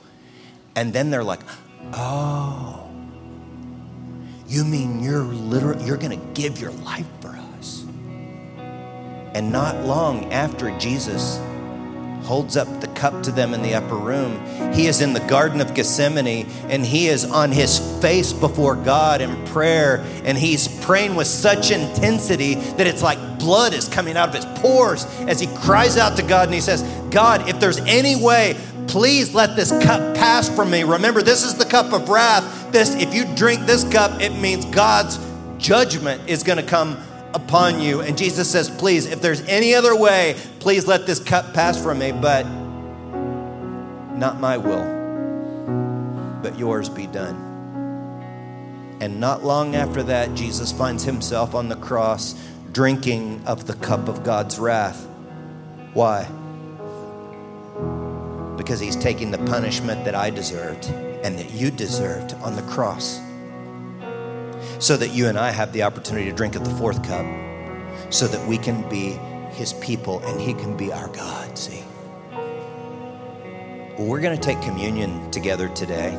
And 0.77 0.93
then 0.93 1.11
they're 1.11 1.25
like, 1.25 1.41
Oh, 1.93 2.89
you 4.47 4.65
mean 4.65 5.03
you're 5.03 5.25
literally, 5.25 5.85
you're 5.85 5.97
going 5.97 6.19
to 6.19 6.41
give 6.41 6.61
your 6.61 6.71
life 6.71 7.07
for 7.21 7.37
us? 7.59 7.85
And 9.35 9.51
not 9.51 9.85
long 9.85 10.33
after 10.33 10.77
Jesus 10.79 11.39
holds 12.29 12.59
up 12.59 12.83
the 12.83 12.87
cup 12.89 13.23
to 13.23 13.31
them 13.31 13.55
in 13.55 13.63
the 13.63 13.73
upper 13.73 13.97
room, 13.97 14.39
he 14.75 14.87
is 14.87 15.01
in 15.01 15.15
the 15.15 15.21
Garden 15.21 15.63
of 15.63 15.73
Gethsemane 15.73 16.47
and 16.69 16.85
he 16.85 17.09
is 17.09 17.25
on 17.25 17.51
his 17.51 17.79
face 18.03 18.35
before 18.35 18.77
God 18.77 19.23
in 19.23 19.47
prayer. 19.47 20.05
And 20.25 20.37
he's 20.37 20.69
praying 20.85 21.15
with 21.15 21.27
such 21.27 21.71
intensity 21.71 22.57
that 22.57 22.87
it's 22.87 23.03
like 23.03 23.39
blood 23.39 23.73
is 23.73 23.89
coming 23.89 24.15
out 24.19 24.29
of 24.29 24.35
his 24.35 24.45
pores 24.61 25.07
as 25.21 25.41
he 25.41 25.47
cries 25.57 25.97
out 25.97 26.19
to 26.19 26.23
God 26.23 26.49
and 26.49 26.55
he 26.55 26.61
says, 26.61 26.83
God, 27.11 27.49
if 27.49 27.59
there's 27.61 27.79
any 27.79 28.23
way, 28.23 28.57
please 28.89 29.35
let 29.35 29.57
this 29.57 29.71
cup 29.83 30.15
pass 30.15 30.55
from 30.55 30.71
me. 30.71 30.85
Remember, 30.85 31.23
this 31.23 31.45
is 31.45 31.55
the 31.55 31.65
cup 31.65 31.95
of 31.95 32.11
wrath. 32.11 32.71
This, 32.73 32.95
if 32.95 33.15
you 33.15 33.25
drink 33.37 33.65
this 33.65 33.85
cup, 33.91 34.21
it 34.21 34.39
means 34.39 34.67
God's 34.67 35.19
judgment 35.57 36.29
is 36.29 36.43
going 36.43 36.59
to 36.59 36.67
come 36.67 36.99
upon 37.35 37.81
you. 37.81 38.01
And 38.01 38.17
Jesus 38.17 38.51
says, 38.51 38.71
Please, 38.71 39.07
if 39.07 39.21
there's 39.21 39.41
any 39.43 39.75
other 39.75 39.97
way, 39.97 40.37
please 40.61 40.87
let 40.87 41.07
this 41.07 41.21
cup 41.21 41.55
pass 41.55 41.81
from 41.83 41.99
me, 41.99 42.13
but 42.13 42.45
not 44.17 44.41
my 44.41 44.57
will, 44.57 44.85
but 46.43 46.59
yours 46.59 46.89
be 46.89 47.07
done. 47.07 47.47
And 49.01 49.21
not 49.21 49.45
long 49.45 49.77
after 49.77 50.03
that, 50.05 50.35
Jesus 50.35 50.73
finds 50.73 51.05
himself 51.05 51.55
on 51.55 51.69
the 51.69 51.77
cross 51.77 52.35
drinking 52.73 53.43
of 53.47 53.67
the 53.67 53.75
cup 53.75 54.09
of 54.09 54.25
God's 54.25 54.59
wrath. 54.59 55.07
Why? 55.95 56.25
Because 58.57 58.81
he's 58.81 58.97
taking 58.97 59.31
the 59.31 59.39
punishment 59.39 60.05
that 60.05 60.15
I 60.15 60.31
deserved 60.31 60.87
and 61.23 61.39
that 61.39 61.53
you 61.53 61.71
deserved 61.71 62.35
on 62.35 62.57
the 62.57 62.63
cross 62.63 63.21
so 64.79 64.97
that 64.97 65.09
you 65.09 65.29
and 65.29 65.39
I 65.39 65.51
have 65.51 65.73
the 65.73 65.83
opportunity 65.83 66.31
to 66.31 66.37
drink 66.37 66.55
of 66.55 66.65
the 66.65 66.71
fourth 66.71 67.03
cup, 67.07 67.27
so 68.11 68.29
that 68.29 68.47
we 68.49 68.59
can 68.59 68.89
be 68.89 69.19
his 69.59 69.73
people 69.75 70.21
and 70.21 70.41
he 70.41 70.55
can 70.55 70.77
be 70.77 70.93
our 70.93 71.09
God, 71.09 71.59
see? 71.59 71.83
We're 73.99 74.21
going 74.21 74.39
to 74.39 74.41
take 74.41 74.63
communion 74.63 75.29
together 75.33 75.69
today. 75.69 76.17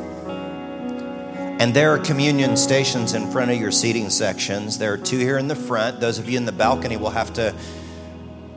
And 1.60 1.74
there 1.74 1.94
are 1.94 2.00
communion 2.00 2.58
stations 2.58 3.14
in 3.14 3.32
front 3.32 3.52
of 3.52 3.58
your 3.58 3.72
seating 3.72 4.10
sections. 4.10 4.78
There 4.78 4.92
are 4.92 4.98
two 4.98 5.18
here 5.18 5.38
in 5.38 5.48
the 5.48 5.56
front. 5.56 6.02
Those 6.02 6.20
of 6.20 6.30
you 6.30 6.38
in 6.38 6.46
the 6.46 6.52
balcony 6.52 6.98
will 6.98 7.10
have 7.12 7.32
to, 7.34 7.56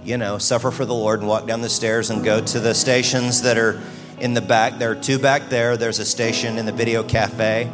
you 0.02 0.16
know, 0.18 0.38
suffer 0.38 0.72
for 0.72 0.84
the 0.84 0.94
Lord 0.94 1.20
and 1.20 1.28
walk 1.28 1.46
down 1.46 1.60
the 1.60 1.68
stairs 1.68 2.10
and 2.10 2.24
go 2.24 2.40
to 2.40 2.58
the 2.58 2.74
stations 2.74 3.42
that 3.42 3.56
are 3.56 3.80
in 4.18 4.34
the 4.34 4.40
back. 4.40 4.78
There 4.78 4.90
are 4.90 4.96
two 4.96 5.20
back 5.20 5.48
there. 5.48 5.76
There's 5.76 6.00
a 6.00 6.04
station 6.04 6.58
in 6.58 6.66
the 6.66 6.72
video 6.72 7.04
cafe. 7.04 7.70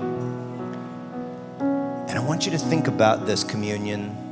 And 1.59 2.11
I 2.11 2.21
want 2.21 2.45
you 2.45 2.53
to 2.53 2.59
think 2.59 2.89
about 2.89 3.25
this 3.25 3.43
communion 3.43 4.28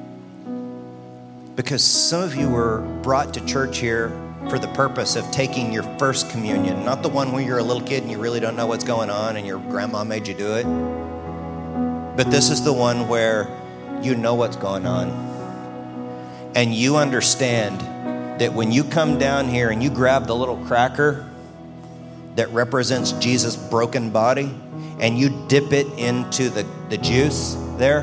because 1.56 1.82
some 1.82 2.22
of 2.22 2.36
you 2.36 2.50
were 2.50 2.82
brought 3.02 3.32
to 3.34 3.44
church 3.46 3.78
here 3.78 4.10
for 4.50 4.58
the 4.58 4.68
purpose 4.68 5.16
of 5.16 5.28
taking 5.30 5.72
your 5.72 5.82
first 5.98 6.30
communion, 6.30 6.84
not 6.84 7.02
the 7.02 7.08
one 7.08 7.32
where 7.32 7.42
you're 7.42 7.58
a 7.58 7.62
little 7.62 7.82
kid 7.82 8.02
and 8.02 8.12
you 8.12 8.18
really 8.18 8.38
don't 8.40 8.54
know 8.54 8.66
what's 8.66 8.84
going 8.84 9.08
on 9.08 9.36
and 9.36 9.46
your 9.46 9.58
grandma 9.58 10.04
made 10.04 10.28
you 10.28 10.34
do 10.34 10.54
it. 10.54 10.64
But 12.16 12.30
this 12.30 12.50
is 12.50 12.62
the 12.62 12.72
one 12.72 13.08
where 13.08 13.48
you 14.02 14.14
know 14.14 14.34
what's 14.34 14.56
going 14.56 14.86
on. 14.86 15.08
And 16.54 16.74
you 16.74 16.96
understand 16.96 17.80
that 18.40 18.52
when 18.52 18.70
you 18.70 18.84
come 18.84 19.18
down 19.18 19.48
here 19.48 19.70
and 19.70 19.82
you 19.82 19.90
grab 19.90 20.26
the 20.26 20.36
little 20.36 20.58
cracker 20.66 21.28
that 22.36 22.50
represents 22.50 23.12
Jesus' 23.12 23.56
broken 23.56 24.10
body 24.10 24.54
and 25.00 25.18
you 25.18 25.46
dip 25.48 25.72
it 25.72 25.86
into 25.98 26.50
the, 26.50 26.66
the 26.90 26.98
juice, 26.98 27.56
there 27.76 28.02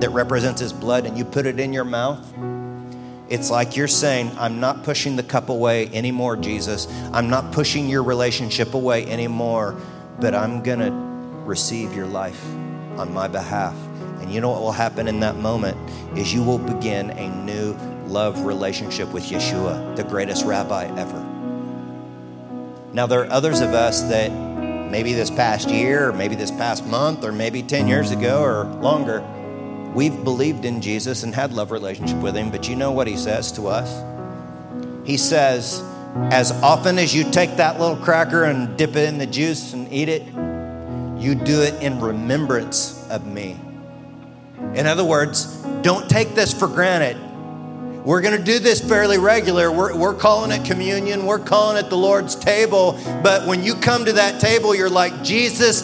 that 0.00 0.10
represents 0.10 0.60
his 0.60 0.72
blood 0.72 1.06
and 1.06 1.16
you 1.16 1.24
put 1.24 1.46
it 1.46 1.60
in 1.60 1.72
your 1.72 1.84
mouth, 1.84 2.20
it's 3.32 3.50
like 3.50 3.78
you're 3.78 3.88
saying, 3.88 4.30
I'm 4.36 4.60
not 4.60 4.84
pushing 4.84 5.16
the 5.16 5.22
cup 5.22 5.48
away 5.48 5.86
anymore, 5.88 6.36
Jesus. 6.36 6.86
I'm 7.14 7.30
not 7.30 7.50
pushing 7.50 7.88
your 7.88 8.02
relationship 8.02 8.74
away 8.74 9.06
anymore, 9.06 9.74
but 10.20 10.34
I'm 10.34 10.62
going 10.62 10.80
to 10.80 10.90
receive 11.46 11.94
your 11.94 12.04
life 12.04 12.44
on 12.98 13.10
my 13.14 13.28
behalf. 13.28 13.74
And 14.20 14.30
you 14.30 14.42
know 14.42 14.50
what 14.50 14.60
will 14.60 14.70
happen 14.70 15.08
in 15.08 15.20
that 15.20 15.36
moment 15.36 15.78
is 16.14 16.34
you 16.34 16.42
will 16.42 16.58
begin 16.58 17.08
a 17.08 17.44
new 17.46 17.72
love 18.06 18.44
relationship 18.44 19.10
with 19.14 19.24
Yeshua, 19.24 19.96
the 19.96 20.04
greatest 20.04 20.44
rabbi 20.44 20.84
ever. 20.98 21.20
Now, 22.92 23.06
there 23.06 23.22
are 23.22 23.30
others 23.30 23.62
of 23.62 23.70
us 23.70 24.02
that 24.02 24.30
maybe 24.90 25.14
this 25.14 25.30
past 25.30 25.70
year, 25.70 26.10
or 26.10 26.12
maybe 26.12 26.34
this 26.34 26.50
past 26.50 26.84
month, 26.86 27.24
or 27.24 27.32
maybe 27.32 27.62
10 27.62 27.88
years 27.88 28.10
ago 28.10 28.42
or 28.42 28.64
longer, 28.64 29.20
we've 29.94 30.24
believed 30.24 30.64
in 30.64 30.80
Jesus 30.80 31.22
and 31.22 31.34
had 31.34 31.52
love 31.52 31.70
relationship 31.70 32.18
with 32.18 32.36
him, 32.36 32.50
but 32.50 32.68
you 32.68 32.76
know 32.76 32.92
what 32.92 33.06
he 33.06 33.16
says 33.16 33.52
to 33.52 33.68
us? 33.68 34.02
He 35.04 35.16
says, 35.16 35.82
as 36.30 36.52
often 36.62 36.98
as 36.98 37.14
you 37.14 37.30
take 37.30 37.56
that 37.56 37.80
little 37.80 37.96
cracker 37.96 38.44
and 38.44 38.76
dip 38.76 38.96
it 38.96 39.08
in 39.08 39.18
the 39.18 39.26
juice 39.26 39.72
and 39.72 39.92
eat 39.92 40.08
it, 40.08 40.22
you 41.20 41.34
do 41.34 41.62
it 41.62 41.82
in 41.82 42.00
remembrance 42.00 43.08
of 43.08 43.26
me. 43.26 43.58
In 44.74 44.86
other 44.86 45.04
words, 45.04 45.46
don't 45.82 46.08
take 46.08 46.34
this 46.34 46.52
for 46.52 46.68
granted. 46.68 47.16
We're 48.04 48.20
going 48.20 48.36
to 48.36 48.42
do 48.42 48.58
this 48.58 48.80
fairly 48.80 49.18
regular. 49.18 49.70
We're, 49.70 49.96
we're 49.96 50.14
calling 50.14 50.50
it 50.50 50.64
communion. 50.64 51.24
We're 51.24 51.38
calling 51.38 51.82
it 51.82 51.88
the 51.88 51.96
Lord's 51.96 52.34
table. 52.34 52.98
But 53.22 53.46
when 53.46 53.62
you 53.62 53.74
come 53.74 54.04
to 54.04 54.12
that 54.14 54.40
table, 54.40 54.74
you're 54.74 54.90
like, 54.90 55.22
Jesus, 55.22 55.82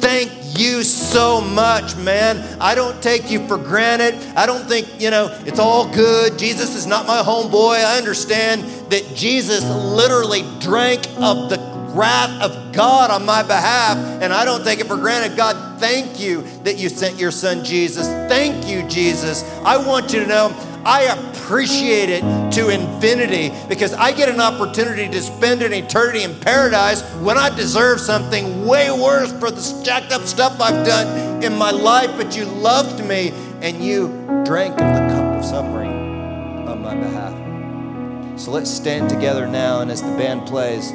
thank 0.00 0.30
you 0.58 0.82
so 0.82 1.40
much, 1.40 1.96
man. 1.96 2.38
I 2.60 2.74
don't 2.74 3.02
take 3.02 3.30
you 3.30 3.46
for 3.46 3.56
granted. 3.56 4.14
I 4.36 4.46
don't 4.46 4.66
think, 4.66 5.00
you 5.00 5.10
know, 5.10 5.28
it's 5.46 5.58
all 5.58 5.92
good. 5.92 6.38
Jesus 6.38 6.74
is 6.74 6.86
not 6.86 7.06
my 7.06 7.18
homeboy. 7.18 7.84
I 7.84 7.98
understand 7.98 8.62
that 8.90 9.14
Jesus 9.14 9.64
literally 9.64 10.42
drank 10.60 11.06
of 11.18 11.50
the 11.50 11.58
wrath 11.94 12.42
of 12.42 12.72
God 12.72 13.10
on 13.10 13.24
my 13.24 13.42
behalf, 13.42 13.96
and 13.96 14.32
I 14.32 14.44
don't 14.44 14.64
take 14.64 14.80
it 14.80 14.86
for 14.86 14.96
granted. 14.96 15.36
God, 15.36 15.80
thank 15.80 16.20
you 16.20 16.42
that 16.64 16.76
you 16.76 16.88
sent 16.88 17.18
your 17.18 17.30
son 17.30 17.64
Jesus. 17.64 18.06
Thank 18.28 18.66
you, 18.66 18.86
Jesus. 18.88 19.44
I 19.64 19.76
want 19.76 20.12
you 20.12 20.20
to 20.20 20.26
know 20.26 20.52
I 20.84 21.04
appreciate 21.04 22.10
it 22.10 22.22
to 22.54 22.68
infinity 22.68 23.52
because 23.68 23.92
I 23.92 24.12
get 24.12 24.28
an 24.28 24.40
opportunity 24.40 25.08
to 25.08 25.22
spend 25.22 25.62
an 25.62 25.72
eternity 25.72 26.22
in 26.22 26.38
paradise 26.40 27.02
when 27.16 27.36
I 27.36 27.54
deserve 27.54 28.00
something 28.00 28.66
way 28.66 28.90
worse 28.90 29.32
for 29.32 29.50
the 29.50 29.82
jacked 29.84 30.12
up 30.12 30.22
stuff 30.22 30.60
I've 30.60 30.86
done 30.86 31.42
in 31.42 31.56
my 31.56 31.70
life. 31.70 32.10
But 32.16 32.36
you 32.36 32.44
loved 32.44 33.04
me 33.04 33.32
and 33.60 33.84
you 33.84 34.08
drank 34.44 34.72
of 34.74 34.78
the 34.78 35.14
cup 35.14 35.36
of 35.36 35.44
suffering 35.44 36.68
on 36.68 36.82
my 36.82 36.94
behalf. 36.94 38.40
So 38.40 38.50
let's 38.50 38.70
stand 38.70 39.08
together 39.08 39.46
now, 39.46 39.80
and 39.80 39.90
as 39.90 40.02
the 40.02 40.08
band 40.16 40.46
plays, 40.46 40.90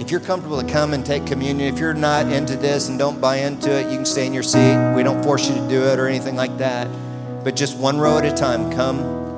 if 0.00 0.10
you're 0.10 0.20
comfortable 0.20 0.62
to 0.62 0.68
come 0.68 0.94
and 0.94 1.04
take 1.04 1.26
communion, 1.26 1.72
if 1.72 1.80
you're 1.80 1.94
not 1.94 2.26
into 2.32 2.56
this 2.56 2.88
and 2.88 2.98
don't 2.98 3.20
buy 3.20 3.36
into 3.36 3.70
it, 3.70 3.90
you 3.90 3.96
can 3.96 4.06
stay 4.06 4.26
in 4.26 4.32
your 4.32 4.42
seat. 4.42 4.94
We 4.94 5.02
don't 5.02 5.22
force 5.22 5.48
you 5.48 5.54
to 5.56 5.68
do 5.68 5.82
it 5.84 5.98
or 5.98 6.06
anything 6.06 6.36
like 6.36 6.56
that 6.58 6.88
but 7.42 7.56
just 7.56 7.76
one 7.76 7.98
row 7.98 8.18
at 8.18 8.24
a 8.24 8.32
time. 8.32 8.70
Come. 8.72 9.29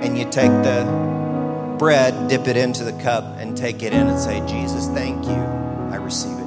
And 0.00 0.16
you 0.16 0.24
take 0.30 0.50
the 0.62 1.76
bread, 1.78 2.28
dip 2.28 2.48
it 2.48 2.56
into 2.56 2.84
the 2.84 2.92
cup, 3.02 3.24
and 3.38 3.56
take 3.56 3.82
it 3.82 3.92
in 3.92 4.06
and 4.06 4.18
say, 4.18 4.40
Jesus, 4.46 4.86
thank 4.88 5.24
you. 5.24 5.32
I 5.32 5.96
receive 5.96 6.37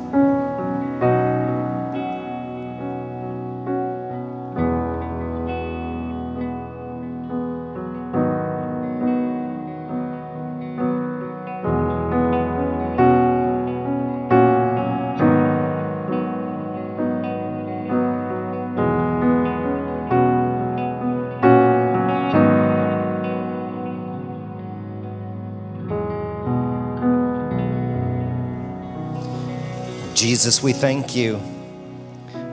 Jesus, 30.41 30.63
we 30.63 30.73
thank 30.73 31.15
you 31.15 31.39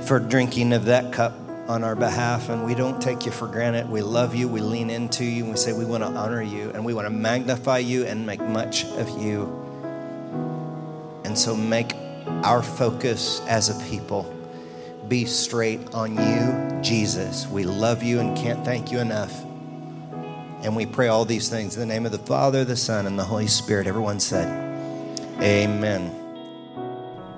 for 0.02 0.20
drinking 0.20 0.74
of 0.74 0.84
that 0.84 1.10
cup 1.10 1.32
on 1.68 1.82
our 1.82 1.96
behalf, 1.96 2.50
and 2.50 2.66
we 2.66 2.74
don't 2.74 3.00
take 3.00 3.24
you 3.24 3.32
for 3.32 3.46
granted. 3.48 3.88
We 3.88 4.02
love 4.02 4.34
you, 4.34 4.46
we 4.46 4.60
lean 4.60 4.90
into 4.90 5.24
you, 5.24 5.44
and 5.44 5.52
we 5.52 5.56
say 5.56 5.72
we 5.72 5.86
want 5.86 6.04
to 6.04 6.10
honor 6.10 6.42
you, 6.42 6.68
and 6.74 6.84
we 6.84 6.92
want 6.92 7.06
to 7.06 7.10
magnify 7.10 7.78
you 7.78 8.04
and 8.04 8.26
make 8.26 8.42
much 8.42 8.84
of 8.84 9.08
you. 9.18 9.44
And 11.24 11.38
so 11.38 11.56
make 11.56 11.94
our 12.44 12.62
focus 12.62 13.40
as 13.48 13.70
a 13.70 13.88
people 13.88 14.30
be 15.08 15.24
straight 15.24 15.94
on 15.94 16.14
you, 16.14 16.82
Jesus. 16.82 17.46
We 17.46 17.64
love 17.64 18.02
you 18.02 18.20
and 18.20 18.36
can't 18.36 18.66
thank 18.66 18.92
you 18.92 18.98
enough. 18.98 19.32
And 20.62 20.76
we 20.76 20.84
pray 20.84 21.08
all 21.08 21.24
these 21.24 21.48
things 21.48 21.74
in 21.74 21.80
the 21.80 21.86
name 21.86 22.04
of 22.04 22.12
the 22.12 22.18
Father, 22.18 22.66
the 22.66 22.76
Son, 22.76 23.06
and 23.06 23.18
the 23.18 23.24
Holy 23.24 23.46
Spirit. 23.46 23.86
Everyone 23.86 24.20
said, 24.20 24.46
Amen. 25.40 26.27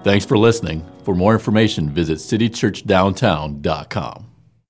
Thanks 0.03 0.25
for 0.25 0.39
listening. 0.39 0.83
For 1.05 1.15
more 1.15 1.35
information, 1.35 1.91
visit 1.91 2.17
citychurchdowntown.com. 2.19 4.30